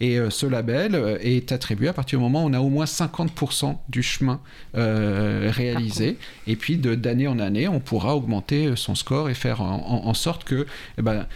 [0.00, 3.76] Et ce label est attribué à partir du moment où on a au moins 50%
[3.88, 4.40] du chemin
[4.74, 6.16] réalisé.
[6.48, 10.66] Et puis, d'année en année, on pourra augmenter son score et faire en, sorte que
[10.98, 11.26] eh ben,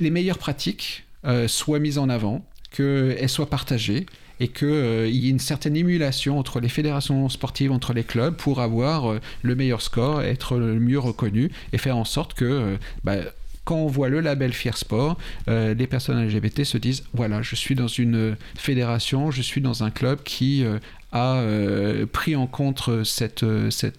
[0.00, 4.06] les meilleures pratiques euh, soient mises en avant, qu'elles soient partagées
[4.40, 8.34] et qu'il euh, y ait une certaine émulation entre les fédérations sportives, entre les clubs,
[8.34, 12.76] pour avoir euh, le meilleur score, être le mieux reconnu et faire en sorte que
[13.04, 13.16] bah,
[13.64, 15.16] quand on voit le label Fier Sport,
[15.46, 19.90] les personnes LGBT se disent voilà, je suis dans une fédération, je suis dans un
[19.92, 20.64] club qui
[21.12, 21.44] a
[22.10, 23.44] pris en compte cette,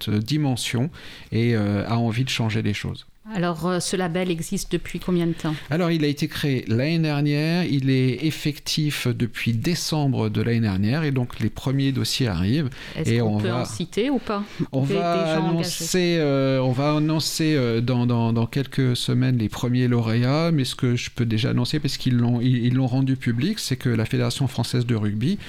[0.09, 0.89] dimension
[1.31, 3.05] et a envie de changer les choses.
[3.31, 5.55] Alors, euh, ce label existe depuis combien de temps?
[5.69, 7.63] Alors, il a été créé l'année dernière.
[7.63, 11.03] Il est effectif depuis décembre de l'année dernière.
[11.03, 12.69] Et donc, les premiers dossiers arrivent.
[12.97, 14.43] Est-ce qu'on peut en citer ou pas?
[14.73, 19.87] On va, annoncer, euh, on va annoncer euh, dans, dans, dans, quelques semaines les premiers
[19.87, 20.51] lauréats.
[20.51, 23.77] Mais ce que je peux déjà annoncer, parce qu'ils l'ont ils, l'ont rendu public, c'est
[23.77, 25.39] que la Fédération française de rugby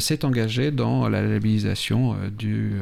[0.00, 2.72] s'est engagée dans la labellisation du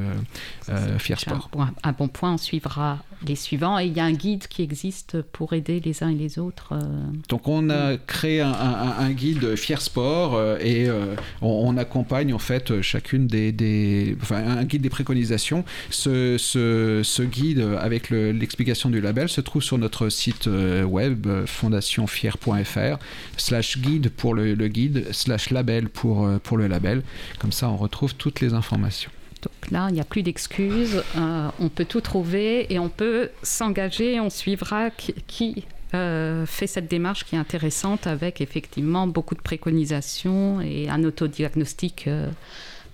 [0.98, 1.50] Fier Sport.
[1.84, 3.78] Un bon point, on suivra les suivants.
[3.78, 6.72] Et il y a un guide qui existe pour aider les uns et les autres.
[6.72, 6.80] Euh.
[7.28, 12.82] Donc on a créé un, guide Fier Sport euh, et euh, on, accompagne en fait
[12.82, 15.64] chacune des, enfin, un guide des préconisations.
[15.90, 22.98] Ce, guide avec l'explication du label se trouve sur notre site web fondationfier.fr
[23.36, 27.02] slash guide pour le, le, guide slash label pour, pour le label.
[27.38, 29.10] Comme ça on retrouve toutes les informations.
[29.42, 31.02] Donc là, il n'y a plus d'excuses.
[31.16, 34.20] Euh, on peut tout trouver et on peut s'engager.
[34.20, 35.64] On suivra qui,
[35.94, 42.06] euh, fait cette démarche qui est intéressante avec effectivement beaucoup de préconisations et un autodiagnostic.
[42.06, 42.28] Euh,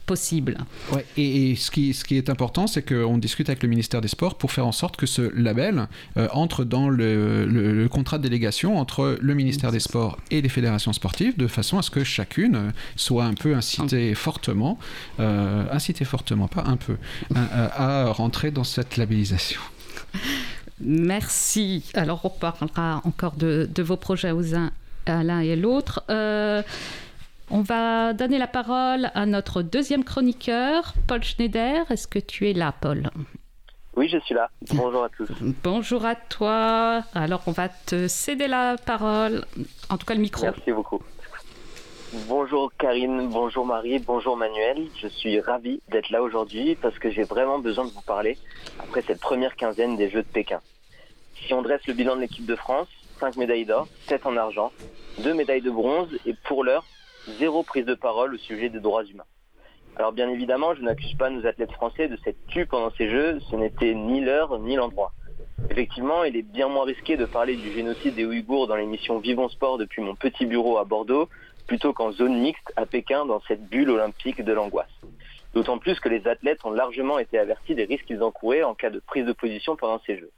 [0.07, 0.59] possible.
[0.93, 4.09] Ouais, et, ce, qui, ce qui est important, c'est qu'on discute avec le ministère des
[4.09, 8.79] Sports pour faire en sorte que ce label euh, entre dans le, contrat de délégation
[8.79, 12.73] entre le ministère des Sports et les fédérations sportives, de façon à ce que chacune
[12.95, 14.79] soit un peu incitée fortement,
[15.21, 16.97] euh, incitée fortement, pas un peu,
[17.35, 19.61] à, rentrer dans cette labellisation.
[20.81, 21.85] Merci.
[21.95, 24.71] Alors on parlera encore de, de vos projets aux uns,
[25.07, 26.05] à l'un et à l'autre.
[26.11, 26.63] Euh,
[27.51, 31.91] on va donner la parole à notre deuxième chroniqueur, Paul Schneider.
[31.91, 33.11] Est-ce que tu es là, Paul?
[33.97, 34.51] Oui, je suis là.
[34.75, 35.29] Bonjour à tous.
[35.63, 37.03] Bonjour à toi.
[37.15, 39.45] Alors, on va te céder la parole,
[39.89, 40.45] en tout cas le micro.
[40.45, 41.01] Merci beaucoup.
[42.29, 44.87] Bonjour Karine, bonjour Marie, bonjour Manuel.
[45.03, 48.39] Je suis ravi d'être là aujourd'hui parce que j'ai vraiment besoin de vous parler
[48.79, 50.61] après cette première quinzaine des Jeux de Pékin.
[51.35, 52.87] Si on dresse le bilan de l'équipe de France,
[53.19, 54.73] 5 médailles d'or, 7 en argent,
[55.19, 56.85] 2 médailles de bronze et pour l'heure,
[57.39, 59.25] zéro prise de parole au sujet des droits humains.
[59.97, 63.41] Alors bien évidemment, je n'accuse pas nos athlètes français de s'être tus pendant ces Jeux,
[63.51, 65.13] ce n'était ni l'heure ni l'endroit.
[65.71, 69.49] Effectivement, il est bien moins risqué de parler du génocide des Ouïghours dans l'émission Vivons
[69.49, 71.29] Sport depuis mon petit bureau à Bordeaux,
[71.67, 74.93] plutôt qu'en zone mixte à Pékin dans cette bulle olympique de l'angoisse.
[75.55, 78.91] D'autant plus que les athlètes ont largement été avertis des risques qu'ils encouraient en cas
[78.91, 80.31] de prise de position pendant ces Jeux.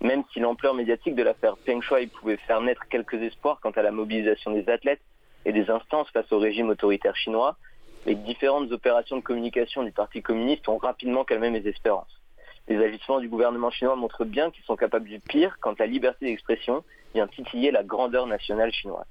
[0.00, 3.82] Même si l'ampleur médiatique de l'affaire Peng Shuai pouvait faire naître quelques espoirs quant à
[3.82, 5.00] la mobilisation des athlètes,
[5.46, 7.56] et des instances face au régime autoritaire chinois,
[8.04, 12.20] les différentes opérations de communication du Parti communiste ont rapidement calmé mes espérances.
[12.68, 16.26] Les agissements du gouvernement chinois montrent bien qu'ils sont capables du pire quand la liberté
[16.26, 16.82] d'expression
[17.14, 19.06] vient titiller la grandeur nationale chinoise.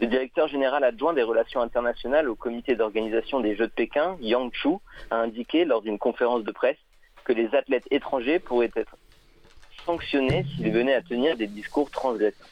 [0.00, 4.54] Le directeur général adjoint des relations internationales au comité d'organisation des Jeux de Pékin, Yang
[4.54, 4.68] Chu,
[5.10, 6.78] a indiqué lors d'une conférence de presse
[7.24, 8.96] que les athlètes étrangers pourraient être
[9.84, 12.46] sanctionnés s'ils venaient à tenir des discours transgressants.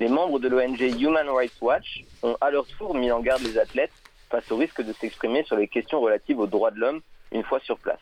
[0.00, 3.58] Les membres de l'ONG Human Rights Watch ont à leur tour mis en garde les
[3.58, 3.92] athlètes
[4.28, 7.60] face au risque de s'exprimer sur les questions relatives aux droits de l'homme une fois
[7.60, 8.00] sur place.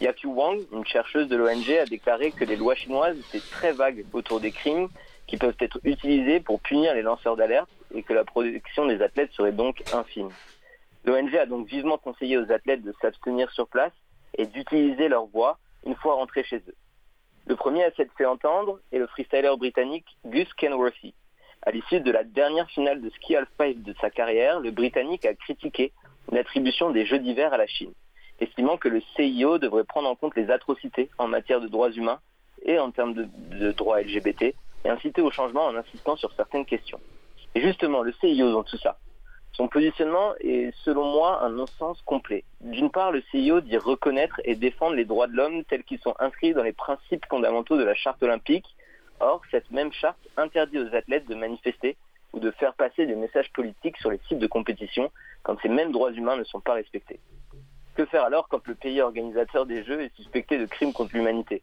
[0.00, 4.06] Yaku Wang, une chercheuse de l'ONG, a déclaré que les lois chinoises étaient très vagues
[4.14, 4.88] autour des crimes
[5.26, 9.32] qui peuvent être utilisés pour punir les lanceurs d'alerte et que la protection des athlètes
[9.32, 10.30] serait donc infime.
[11.04, 13.92] L'ONG a donc vivement conseillé aux athlètes de s'abstenir sur place
[14.38, 16.74] et d'utiliser leur voix une fois rentrés chez eux.
[17.46, 21.14] Le premier à s'être fait entendre est le freestyler britannique Gus Kenworthy.
[21.62, 25.34] À l'issue de la dernière finale de ski halfpipe de sa carrière, le Britannique a
[25.34, 25.92] critiqué
[26.30, 27.92] l'attribution des Jeux d'hiver à la Chine,
[28.40, 32.20] estimant que le CIO devrait prendre en compte les atrocités en matière de droits humains
[32.64, 37.00] et en termes de, droits LGBT et inciter au changement en insistant sur certaines questions.
[37.54, 38.98] Et justement, le CIO dans tout ça,
[39.52, 42.44] Son positionnement est selon moi un non-sens complet.
[42.62, 46.14] D'une part, le CIO dit reconnaître et défendre les droits de l'homme tels qu'ils sont
[46.18, 48.64] inscrits dans les principes fondamentaux de la charte olympique.
[49.20, 51.96] Or, cette même charte interdit aux athlètes de manifester
[52.32, 55.10] ou de faire passer des messages politiques sur les sites de compétition
[55.42, 57.20] quand ces mêmes droits humains ne sont pas respectés.
[57.94, 61.62] Que faire alors quand le pays organisateur des Jeux est suspecté de crimes contre l'humanité?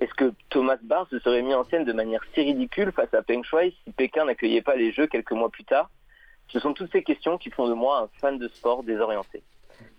[0.00, 3.22] Est-ce que Thomas Barr se serait mis en scène de manière si ridicule face à
[3.22, 5.88] Peng Shuai si Pékin n'accueillait pas les Jeux quelques mois plus tard?
[6.50, 9.42] Ce sont toutes ces questions qui font de moi un fan de sport désorienté.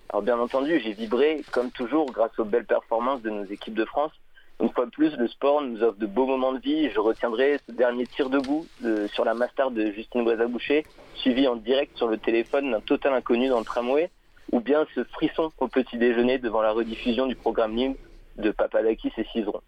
[0.09, 3.85] Alors bien entendu, j'ai vibré, comme toujours, grâce aux belles performances de nos équipes de
[3.85, 4.11] France.
[4.59, 6.89] Une fois de plus, le sport nous offre de beaux moments de vie.
[6.89, 10.85] Je retiendrai ce dernier tir debout de, sur la master de Justine Breza-Boucher,
[11.15, 14.09] suivi en direct sur le téléphone d'un total inconnu dans le tramway,
[14.51, 17.95] ou bien ce frisson au petit déjeuner devant la rediffusion du programme libre
[18.37, 19.61] de Papadakis et Cizeron.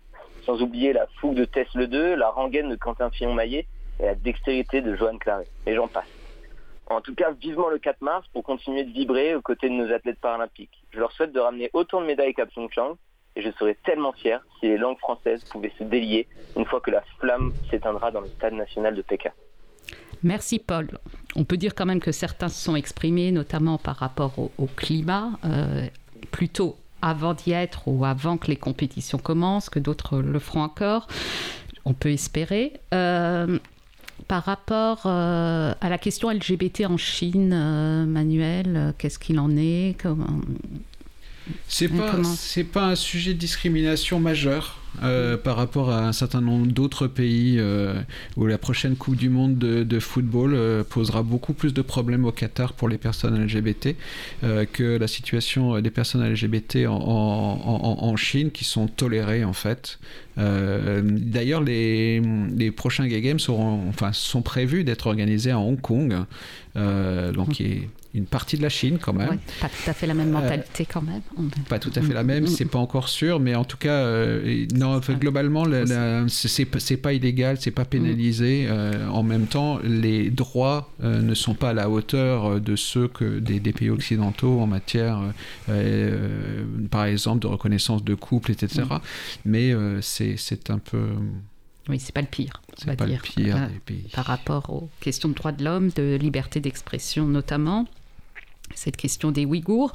[0.46, 3.68] Sans oublier la fougue de Tess Le 2, la rengaine de Quentin Fillon-Maillet
[4.00, 5.48] et la dextérité de Johan Claret.
[5.68, 6.21] Et j'en passe.
[6.88, 9.92] En tout cas, vivement le 4 mars pour continuer de vibrer aux côtés de nos
[9.94, 10.84] athlètes paralympiques.
[10.92, 12.98] Je leur souhaite de ramener autant de médailles qu'à Pyeongchang
[13.36, 16.28] et je serais tellement fier si les langues françaises pouvaient se délier
[16.58, 19.32] une fois que la flamme s'éteindra dans le stade national de Pékin.
[20.24, 20.88] Merci Paul.
[21.36, 25.32] On peut dire quand même que certains se sont exprimés, notamment par rapport au, climat,
[25.46, 25.88] euh,
[26.32, 31.08] plutôt avant d'y être ou avant que les compétitions commencent, que d'autres le feront encore.
[31.86, 32.74] On peut espérer.
[32.94, 33.58] Euh,
[34.28, 39.56] par rapport euh, à la question LGBT en Chine, euh, Manuel, euh, qu'est-ce qu'il en
[39.58, 40.42] est Comment...
[41.68, 44.81] C'est pas, c'est pas un sujet de discrimination majeur.
[45.04, 48.02] Euh, par rapport à un certain nombre d'autres pays euh,
[48.36, 52.26] où la prochaine Coupe du Monde de, de football euh, posera beaucoup plus de problèmes
[52.26, 53.96] au Qatar pour les personnes LGBT
[54.42, 59.54] que la situation des personnes LGBT en, en, en, en, Chine qui sont tolérées en
[59.54, 60.00] fait.
[60.38, 62.22] D'ailleurs, les,
[62.56, 66.16] les, prochains Gay Games seront, enfin, sont prévus d'être organisés à Hong Kong,
[66.76, 69.30] donc qui est une partie de la Chine quand même.
[69.30, 71.22] Ouais, pas tout à fait la même mentalité euh, quand même.
[71.70, 74.66] Pas tout à fait la même, c'est pas encore sûr, mais en tout cas, euh,
[74.82, 75.66] non, en fait, globalement,
[76.28, 78.66] c'est pas illégal, c'est pas pénalisé.
[78.68, 83.08] Euh, en même temps, les droits euh, ne sont pas à la hauteur de ceux
[83.08, 85.22] que des, des pays occidentaux en matière,
[86.90, 88.84] par exemple, de reconnaissance de couple, etc.
[88.90, 88.98] Mm.
[89.46, 91.10] Mais c'est un peu.
[91.90, 92.62] Oui, c'est pas le pire.
[92.78, 93.22] C'est pas dire.
[93.24, 94.08] le pire des pays.
[94.14, 97.88] Par rapport aux questions de droits de l'homme, de liberté d'expression notamment
[98.76, 99.94] cette question des Ouïghours.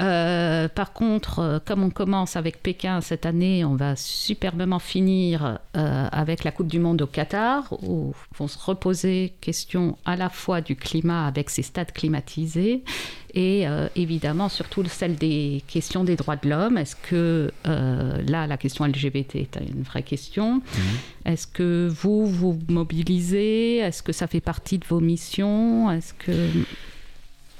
[0.00, 5.58] Euh, par contre, euh, comme on commence avec Pékin cette année, on va superbement finir
[5.76, 10.28] euh, avec la Coupe du Monde au Qatar, où vont se reposer question à la
[10.28, 12.82] fois du climat avec ses stades climatisés
[13.34, 16.78] et euh, évidemment surtout celle des questions des droits de l'homme.
[16.78, 20.80] Est-ce que là, la question LGBT est une vraie question mmh.
[21.26, 23.78] Est-ce que vous vous mobilisez?
[23.78, 25.90] Est-ce que ça fait partie de vos missions?
[25.90, 26.32] Est-ce que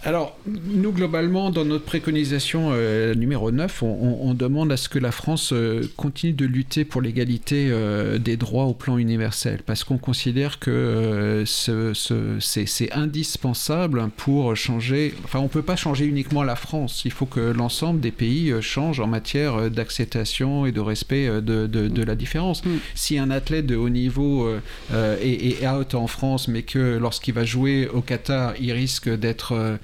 [0.08, 4.98] alors, nous, globalement, dans notre préconisation euh, numéro 9, on, on, demande à ce que
[4.98, 9.84] la France euh, continue de lutter pour l'égalité euh, des droits au plan universel, parce
[9.84, 15.12] qu'on considère que ce, ce, c'est indispensable pour changer...
[15.24, 18.54] Enfin, on ne peut pas changer uniquement la France, il faut que l'ensemble des pays
[18.62, 22.64] changent en matière d'acceptation et de respect de, de, de la différence.
[22.64, 22.70] Mm.
[22.94, 24.48] Si un athlète de haut niveau
[24.90, 29.78] est, est out en France, mais que lorsqu'il va jouer au Qatar, il risque d'être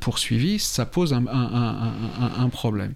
[0.00, 2.92] poursuivi, ça pose un, un problème.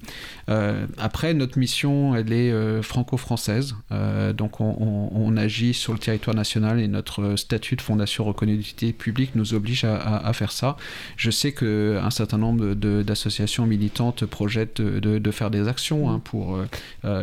[0.49, 6.35] Euh, après, notre mission, elle est euh, franco-française, euh, donc on, agit sur le territoire
[6.35, 10.77] national et notre statut de fondation reconnue d'utilité publique nous oblige à, faire ça.
[11.17, 16.59] Je sais qu'un certain nombre d'associations militantes projettent de, faire des actions hein, pour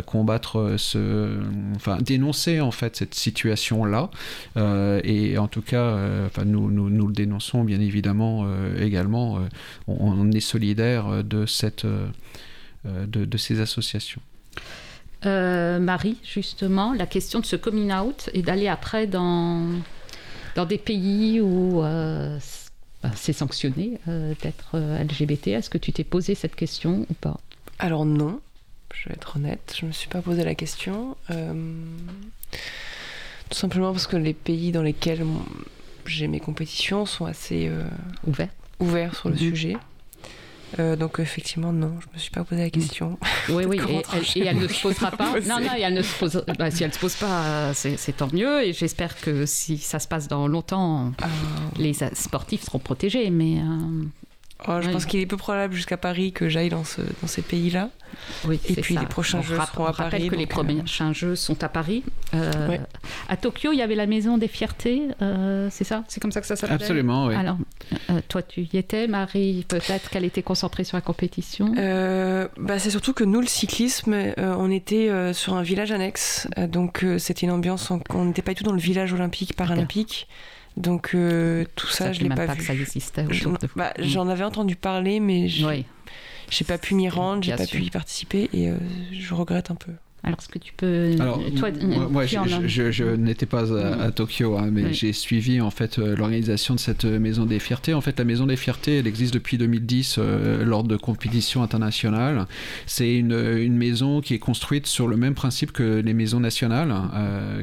[0.06, 1.40] combattre ce,
[1.76, 4.12] enfin dénoncer en fait cette situation-là.
[5.04, 5.98] et en tout cas,
[6.28, 8.48] enfin nous, nous, nous, le dénonçons bien évidemment
[8.80, 9.40] également.
[9.88, 11.86] On, on, est solidaire de cette
[12.86, 14.22] de, de, ces associations.
[15.26, 19.70] Euh, Marie, justement, la question de ce coming out et d'aller après dans,
[20.56, 22.38] dans des pays où euh,
[23.16, 25.48] c'est sanctionné euh, d'être LGBT.
[25.48, 27.40] Est-ce que tu t'es posé cette question ou pas?
[27.80, 28.40] Alors non,
[28.94, 31.18] je vais être honnête, je ne me suis pas posé la question.
[31.32, 31.74] Euh,
[33.50, 35.26] tout simplement parce que les pays dans lesquels
[36.06, 37.72] j'ai mes compétitions sont assez
[38.26, 39.40] ouverts ouverts sur le mmh.
[39.40, 39.78] sujet.
[40.80, 43.18] Euh, donc effectivement, non, je me suis pas posé la question.
[43.50, 45.40] Oui, oui, et elle, et elle, ne se posera pas.
[45.42, 48.30] non, non, elle ne se pose, bah, si elle ne se pose pas, c'est tant
[48.32, 48.64] mieux.
[48.64, 51.26] Et j'espère que si ça se passe dans longtemps, euh...
[51.78, 53.30] les sportifs seront protégés.
[53.30, 54.04] Mais euh...
[54.68, 54.94] oh, je oui.
[54.94, 57.90] pense qu'il est peu probable jusqu'à Paris que j'aille dans, ce, dans ces pays-là.
[58.46, 59.02] Oui, et puis ça.
[59.02, 60.30] les prochains on jeux seront à on rappelle Paris.
[60.30, 62.04] que les prochains jeux sont à Paris.
[62.34, 62.82] Ouais.
[63.30, 66.04] À Tokyo, il y avait la Maison des Fiertés, euh, c'est ça?
[66.08, 67.36] C'est comme ça que ça s'appelle Absolument, oui.
[67.36, 67.58] Alors,
[68.10, 72.80] Euh, toi, tu y étais, Marie Peut-être qu'elle était concentrée sur la compétition euh, bah,
[72.80, 76.48] C'est surtout que nous, le cyclisme, euh, on était sur un village annexe.
[76.68, 77.92] donc, c'était une ambiance.
[78.10, 80.28] On n'était pas du tout dans le village olympique, paralympique.
[80.78, 81.16] Donc,
[81.76, 82.60] tout ça, je ne l'ai pas, pas vu.
[82.60, 83.26] Que ça existait
[83.76, 85.86] bah, J'en avais entendu parler, mais je n'ai
[86.68, 88.72] pas pu m'y rendre, j'ai pas pu y participer et
[89.12, 89.92] je regrette un peu.
[90.26, 91.12] Alors, est-ce que tu peux.
[91.20, 91.70] Alors, toi,
[92.10, 96.80] moi, je, n'étais pas à, Tokyo, hein, mais j'ai suivi en fait euh, l'organisation de
[96.80, 97.94] cette euh, Maison des Fiertés.
[97.94, 102.48] En fait, la Maison des Fiertés, elle existe depuis 2010 euh, lors de compétitions internationales.
[102.88, 106.94] C'est une, une, maison qui est construite sur le même principe que les maisons nationales,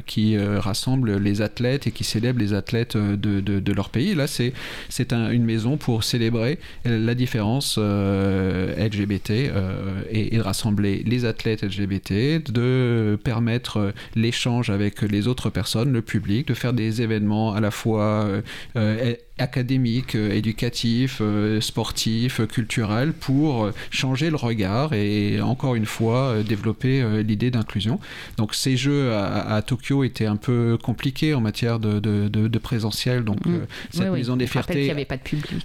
[0.05, 4.13] qui rassemblent les athlètes et qui célèbrent les athlètes de, de, leur pays.
[4.13, 4.53] Là, c'est
[4.89, 13.17] c'est une maison pour célébrer la différence LGBT et, et rassembler les athlètes LGBT de
[13.23, 18.27] permettre l'échange avec les autres personnes, le public, de faire des événements à la fois
[19.39, 21.21] euh, euh, académiques, euh, éducatifs,
[21.59, 27.99] sportifs, culturels, pour changer le regard et encore une fois développer l'idée d'inclusion.
[28.37, 33.23] Donc ces jeux à, Tokyo étaient un peu compliqués en matière de, de, présentiel.
[33.23, 33.61] Donc mm.
[33.91, 34.93] cette maison des fiertés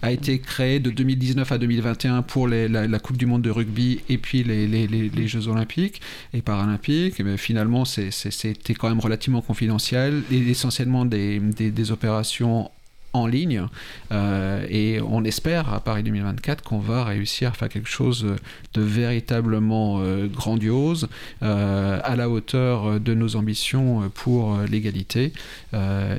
[0.02, 4.18] a été créée de 2019 à 2021 pour la, Coupe du Monde de rugby et
[4.18, 6.00] puis les, les, les Jeux Olympiques
[6.34, 12.70] et Paralympiques mais finalement c'était quand même relativement confidentiel, et essentiellement des, des, opérations
[13.12, 13.66] en ligne
[14.12, 18.26] euh, et on espère à Paris 2024 qu'on va réussir à faire quelque chose
[18.74, 21.08] de véritablement euh, grandiose
[21.42, 25.32] euh, à la hauteur de nos ambitions pour l'égalité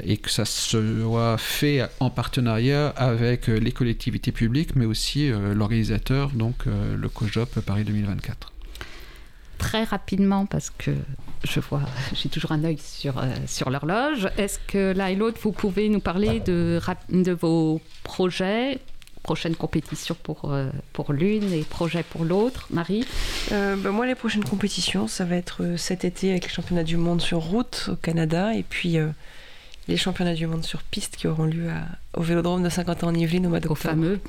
[0.05, 6.65] et que ça soit fait en partenariat avec les collectivités publiques mais aussi l'organisateur donc
[6.65, 8.51] le COJOP Paris 2024
[9.59, 10.91] très rapidement, parce que
[11.43, 11.81] je vois,
[12.15, 15.87] j'ai toujours un œil sur, euh, sur l'horloge, est-ce que l'un et l'autre, vous pouvez
[15.89, 16.79] nous parler de,
[17.09, 18.79] de vos projets
[19.21, 22.67] prochaine compétition pour, euh, pour l'une et projet pour l'autre?
[22.71, 23.05] Marie?
[23.51, 26.97] Euh, bah, Moi, les prochaines compétitions, ça va être cet été avec les championnats du
[26.97, 28.97] monde sur route au Canada et puis
[29.89, 31.69] les championnats du monde sur piste qui auront lieu
[32.15, 33.79] au Vélodrome de 50 ans en Yvelines au mois d'octobre.
[33.79, 34.19] Au fameux.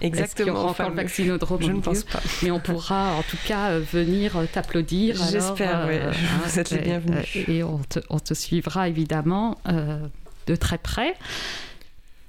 [0.00, 0.66] Exactement.
[0.66, 2.20] Encore le vaccinodrome Je ne pense pas.
[2.42, 5.16] Mais on pourra en tout cas euh, venir euh, t'applaudir.
[5.30, 5.94] J'espère, oui.
[5.94, 6.12] Euh,
[6.44, 7.36] Vous êtes les bienvenus.
[7.48, 9.58] Et on te, on te suivra évidemment
[10.46, 11.14] de très près.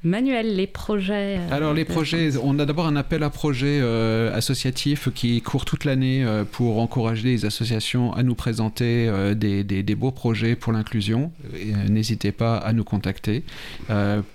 [0.06, 1.40] Manuel, les projets.
[1.40, 5.66] Euh, Alors les projets, on a d'abord un appel à projets euh, associatifs qui court
[5.66, 10.74] toute l'année euh, pour encourager les associations à nous présenter des, des, beaux projets pour
[10.74, 11.32] l'inclusion.
[11.90, 13.44] N'hésitez pas à nous contacter.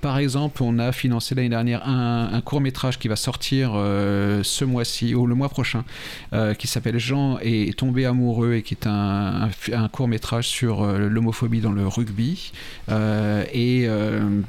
[0.00, 5.14] par exemple, on a financé l'année dernière un, court métrage qui va sortir ce mois-ci
[5.14, 5.84] ou le mois prochain,
[6.58, 11.60] qui s'appelle Jean est tombé amoureux et qui est un, un, court métrage sur l'homophobie
[11.60, 12.52] dans le rugby.
[12.88, 13.86] et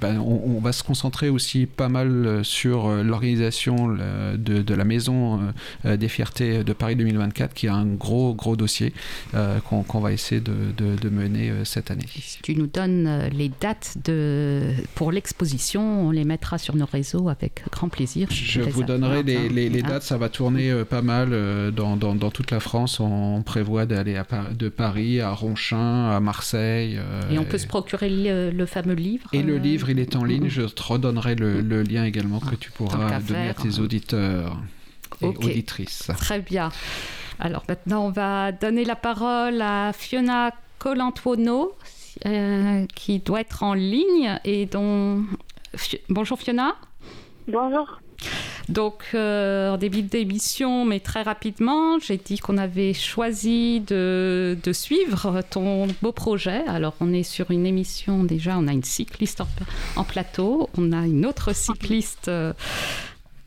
[0.01, 4.73] ben, on, on va se concentrer aussi pas mal euh, sur euh, l'organisation de, de,
[4.73, 5.39] la Maison
[5.85, 8.93] euh, des Fiertés de Paris 2024, qui est un gros, gros dossier
[9.65, 12.05] qu'on va essayer de, de, mener cette année.
[12.07, 17.29] Si tu nous donnes les dates de, pour l'exposition, on les mettra sur nos réseaux
[17.29, 18.27] avec grand plaisir.
[18.31, 19.87] Je, vous donnerai les, les, hein.
[19.87, 21.31] dates, ça va tourner pas mal
[21.75, 22.99] dans, dans, dans, toute la France.
[22.99, 24.21] On prévoit d'aller
[24.57, 26.99] de Paris à Ronchin, à Marseille.
[27.29, 30.47] et on peut se procurer le, fameux livre Et le livre, il est en ligne.
[30.49, 30.61] Je
[31.01, 34.57] te donnerai le, lien également que tu pourras donner à tes auditeurs
[35.21, 36.11] et auditrices.
[36.17, 36.69] Très bien.
[37.39, 41.73] Alors maintenant, on va donner la parole à Fiona Colantuono,
[42.25, 45.23] euh, qui doit être en ligne et dont...
[46.09, 46.75] Bonjour Fiona.
[47.47, 47.99] Bonjour.
[48.69, 55.41] Donc, euh, en début d'émission, mais très rapidement, j'ai dit qu'on avait choisi de, suivre
[55.49, 56.63] ton beau projet.
[56.67, 59.41] Alors, on est sur une émission déjà, on a une cycliste
[59.95, 62.27] en, plateau, on a une autre cycliste.
[62.27, 62.53] Euh,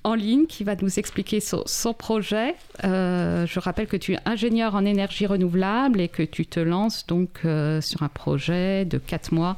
[0.06, 2.56] en ligne qui va nous expliquer son, projet.
[2.84, 7.06] Euh, je rappelle que tu es ingénieur en énergie renouvelable et que tu te lances
[7.06, 7.40] donc
[7.80, 9.56] sur un projet de 4 mois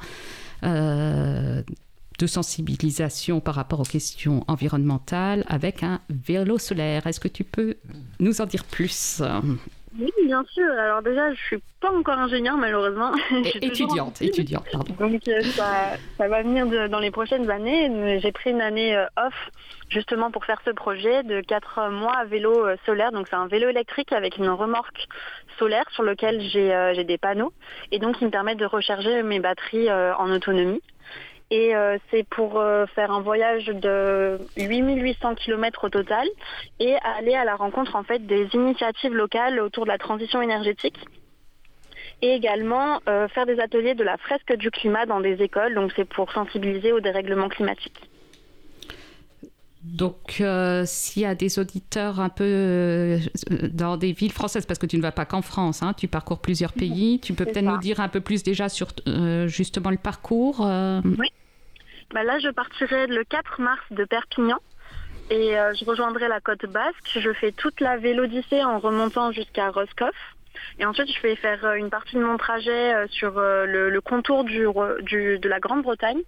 [2.19, 7.07] de sensibilisation par rapport aux questions environnementales avec un vélo solaire.
[7.07, 7.77] Est-ce que tu peux
[8.21, 9.23] nous en dire plus?
[9.99, 10.71] Oui, bien sûr.
[10.79, 13.13] Alors déjà, je suis pas encore ingénieure malheureusement.
[13.63, 14.95] étudiante, étudiante, pardon.
[14.99, 18.21] Donc euh, ça, ça, va venir dans les prochaines années.
[18.21, 19.35] J'ai pris une année euh, off
[19.89, 23.13] justement pour faire ce projet de 4 mois à vélo euh, solaire.
[23.13, 25.07] Donc c'est un vélo électrique avec une remorque
[25.59, 27.53] solaire sur lequel j'ai des panneaux
[27.91, 30.83] et donc qui me permet de recharger mes batteries en autonomie.
[31.51, 36.27] Et euh, c'est pour euh, faire un voyage de 8800 km au total
[36.81, 40.99] et aller à la rencontre en fait des initiatives locales autour de la transition énergétique
[42.23, 45.75] et également euh, faire des ateliers de la fresque du climat dans des écoles.
[45.75, 48.11] Donc c'est pour sensibiliser au dérèglement climatique.
[49.95, 53.19] Donc, euh, s'il y a des auditeurs un peu euh,
[53.73, 56.41] dans des villes françaises, parce que tu ne vas pas qu'en France, hein, tu parcours
[56.41, 59.97] plusieurs pays, tu peux peut-être nous dire un peu plus déjà sur euh, justement le
[59.97, 61.29] parcours Oui.
[62.13, 64.59] Bah là, je partirai le 4 mars de Perpignan
[65.31, 67.19] et je rejoindrai la côte basque.
[67.19, 70.15] Je fais toute la Vélodyssée en remontant jusqu'à Roscoff.
[70.79, 75.49] Et ensuite, je vais faire une partie de mon trajet sur le, contour du, de
[75.49, 76.23] la Grande-Bretagne.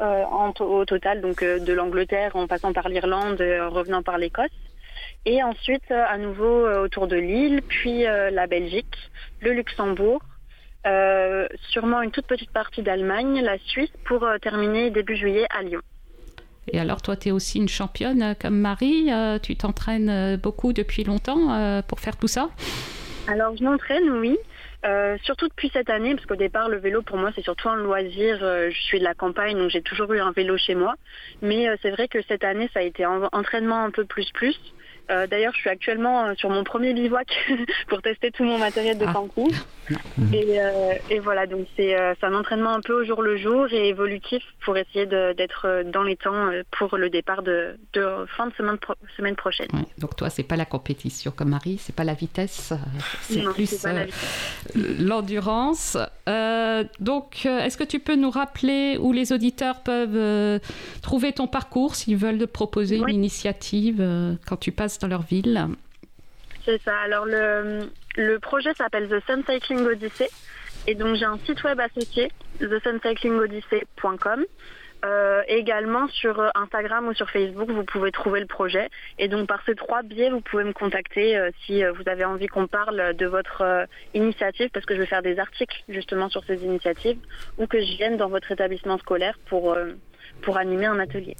[0.00, 0.24] Euh,
[0.60, 4.46] au total, donc euh, de l'Angleterre en passant par l'Irlande, euh, en revenant par l'Écosse.
[5.26, 8.96] Et ensuite, à nouveau autour de l'île, puis la Belgique,
[9.40, 10.20] le Luxembourg,
[11.70, 15.80] sûrement une toute petite partie d'Allemagne, la Suisse, pour terminer début juillet à Lyon.
[16.72, 19.10] Et alors, toi, tu es aussi une championne comme Marie.
[19.42, 22.48] tu t'entraînes beaucoup depuis longtemps pour faire tout ça?
[23.26, 24.38] Alors, je m'entraîne, oui.
[24.84, 27.76] Euh, surtout depuis cette année, parce qu'au départ, le vélo, pour moi, c'est surtout un
[27.76, 28.38] loisir.
[28.42, 30.94] Euh, je suis de la campagne, donc j'ai toujours eu un vélo chez moi.
[31.42, 34.56] Mais euh, c'est vrai que cette année, ça a été entraînement un peu plus plus.
[35.10, 37.28] Euh, d'ailleurs, je suis actuellement euh, sur mon premier bivouac
[37.88, 39.14] pour tester tout mon matériel de ah.
[40.34, 43.88] Et, euh, et, voilà, donc c'est un entraînement un peu au jour le jour et
[43.88, 47.78] évolutif pour essayer d'être dans les temps pour le départ de,
[48.36, 48.76] fin de semaine,
[49.16, 49.68] semaine prochaine.
[49.96, 52.74] donc toi, c'est pas la compétition comme Marie, c'est pas la vitesse,
[53.22, 53.86] c'est plus
[54.74, 55.96] l'endurance.
[57.00, 60.60] donc, est-ce que tu peux nous rappeler où les auditeurs peuvent
[61.00, 64.06] trouver ton parcours s'ils veulent proposer une initiative
[64.46, 65.68] quand tu passes dans leur ville.
[66.64, 66.96] C'est ça.
[66.98, 70.28] Alors le, projet s'appelle The Sun Cycling Odyssey.
[70.86, 74.44] Et donc j'ai un site web associé, thesuncyclingodyssey.com.
[75.04, 78.90] Euh, également sur euh, Instagram ou sur Facebook, vous pouvez trouver le projet.
[79.18, 82.48] Et donc par ces trois biais, vous pouvez me contacter euh, si vous avez envie
[82.48, 86.64] qu'on parle de votre initiative, parce que je vais faire des articles justement sur ces
[86.64, 87.18] initiatives,
[87.58, 89.76] ou que je vienne dans votre établissement scolaire pour,
[90.42, 91.36] pour animer un atelier.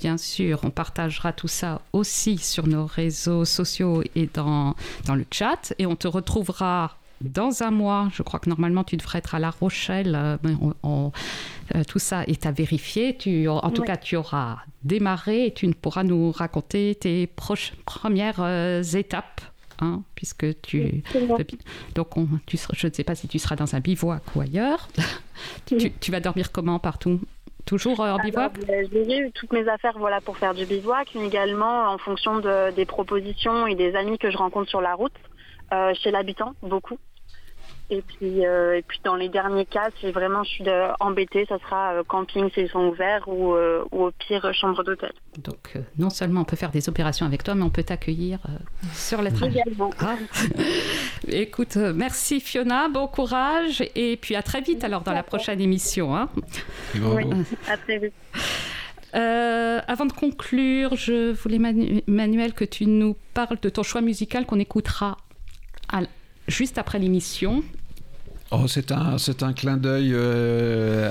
[0.00, 4.74] Bien sûr, on partagera tout ça aussi sur nos réseaux sociaux et dans,
[5.06, 5.74] dans le chat.
[5.78, 8.08] Et on te retrouvera dans un mois.
[8.12, 10.14] Je crois que normalement, tu devrais être à La Rochelle.
[10.14, 10.36] Euh,
[11.74, 13.16] euh, tout ça est à vérifier.
[13.16, 18.82] Tu, en tout cas, tu auras démarré et tu pourras nous raconter tes premières euh,
[18.82, 19.40] étapes.
[19.78, 21.02] Hein, puisque tu
[21.94, 22.14] donc
[22.46, 24.88] tu, je ne sais pas si tu seras dans un bivouac ou ailleurs
[25.66, 27.20] tu, tu vas dormir comment partout?
[27.66, 31.88] Toujours en bivouac J'ai eu toutes mes affaires voilà, pour faire du bivouac, mais également
[31.90, 35.12] en fonction de, des propositions et des amis que je rencontre sur la route,
[35.72, 36.98] euh, chez l'habitant, beaucoup.
[37.88, 40.64] Et puis, euh, et puis dans les derniers cas, si vraiment je suis
[40.98, 45.12] embêtée, ça sera euh, camping s'ils sont ouverts ou, euh, ou, au pire chambre d'hôtel.
[45.38, 48.40] Donc non seulement on peut faire des opérations avec toi, mais on peut t'accueillir
[48.92, 49.50] sur les trains.
[50.00, 50.16] Ah.
[51.28, 56.16] Écoute, merci Fiona, bon courage et puis à très vite alors dans la prochaine émission.
[56.16, 56.28] Hein.
[56.96, 57.22] Oui,
[57.68, 58.14] à très vite.
[59.12, 61.60] avant de conclure, je voulais
[62.08, 65.18] Manuel que tu nous parles de ton choix musical qu'on écoutera
[65.88, 66.00] à
[66.48, 67.62] juste après l'émission.
[68.52, 71.10] Oh, c'est un, c'est un clin d'œil euh,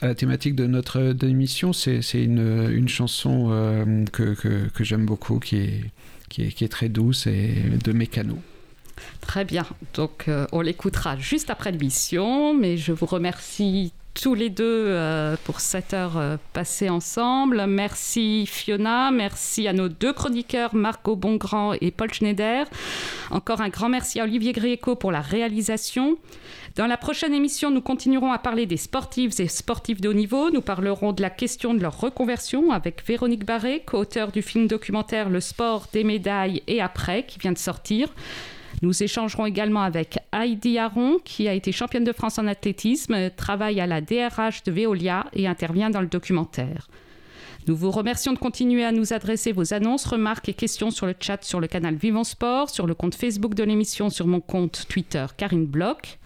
[0.00, 1.72] à, la thématique de notre émission.
[1.72, 5.84] C'est, c'est une, une, chanson euh, que, que, que, j'aime beaucoup, qui est,
[6.28, 8.38] qui est, qui est, très douce et de mécano.
[9.20, 9.66] Très bien.
[9.94, 15.36] Donc, euh, on l'écoutera juste après l'émission, mais je vous remercie tous les deux euh,
[15.44, 17.66] pour cette heure euh, passée ensemble.
[17.66, 22.66] Merci Fiona, merci à nos deux chroniqueurs Marco Bongrand et Paul Schneider.
[23.30, 26.18] Encore un grand merci à Olivier Gréco pour la réalisation.
[26.76, 30.50] Dans la prochaine émission, nous continuerons à parler des sportifs et sportifs de haut niveau.
[30.50, 35.28] Nous parlerons de la question de leur reconversion avec Véronique Barré, co-auteur du film documentaire
[35.28, 38.14] Le sport des médailles et après, qui vient de sortir.
[38.82, 43.80] Nous échangerons également avec Heidi Aron, qui a été championne de France en athlétisme, travaille
[43.80, 46.88] à la DRH de Veolia et intervient dans le documentaire.
[47.66, 51.14] Nous vous remercions de continuer à nous adresser vos annonces, remarques et questions sur le
[51.20, 54.86] chat sur le canal Vivant Sport, sur le compte Facebook de l'émission, sur mon compte
[54.88, 56.18] Twitter Karine Bloch.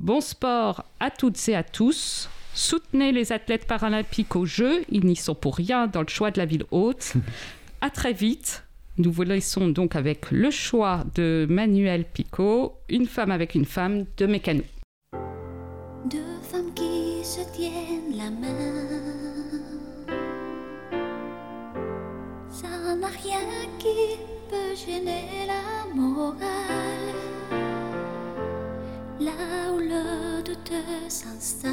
[0.00, 2.28] Bon sport à toutes et à tous.
[2.54, 6.38] Soutenez les athlètes paralympiques aux Jeux, ils n'y sont pour rien dans le choix de
[6.38, 7.12] la ville haute.
[7.80, 8.64] à très vite.
[8.98, 14.04] Nous vous laissons donc avec le choix de Manuel Picot, Une femme avec une femme
[14.18, 14.62] de Mécano.
[16.10, 18.88] Deux femmes qui se tiennent la main.
[22.50, 23.40] Ça n'a rien
[23.78, 24.18] qui
[24.50, 26.42] peut gêner la morale.
[29.20, 30.72] Là où le doute
[31.08, 31.72] s'installe.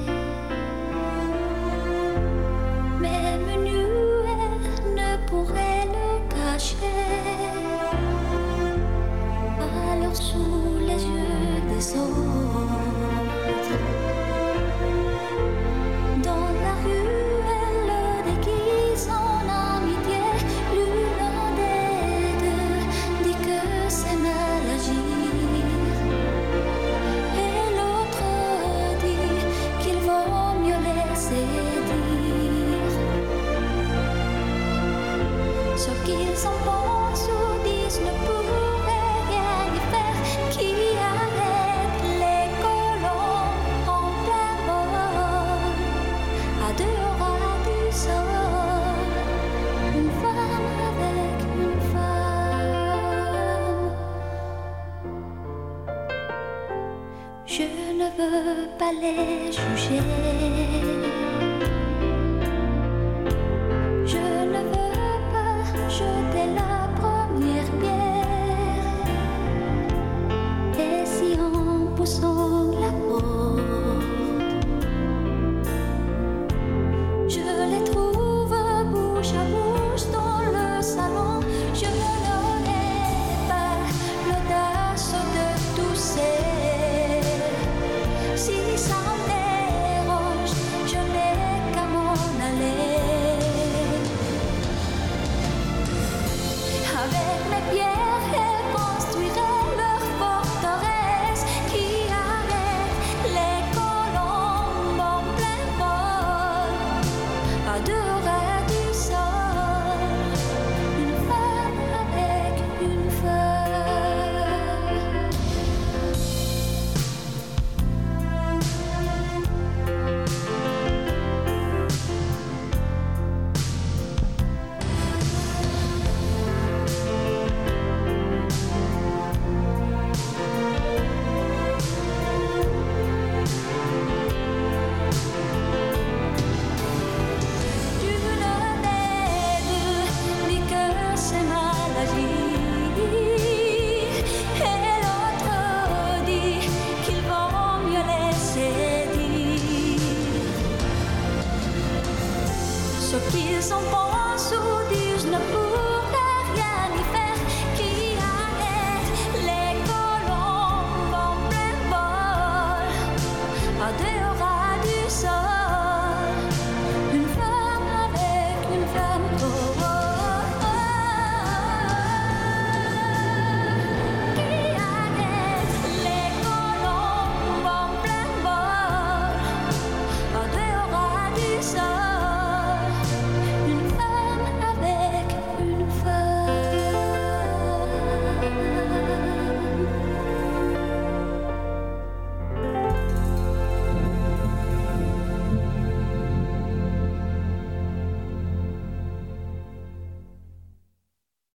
[59.01, 59.30] Je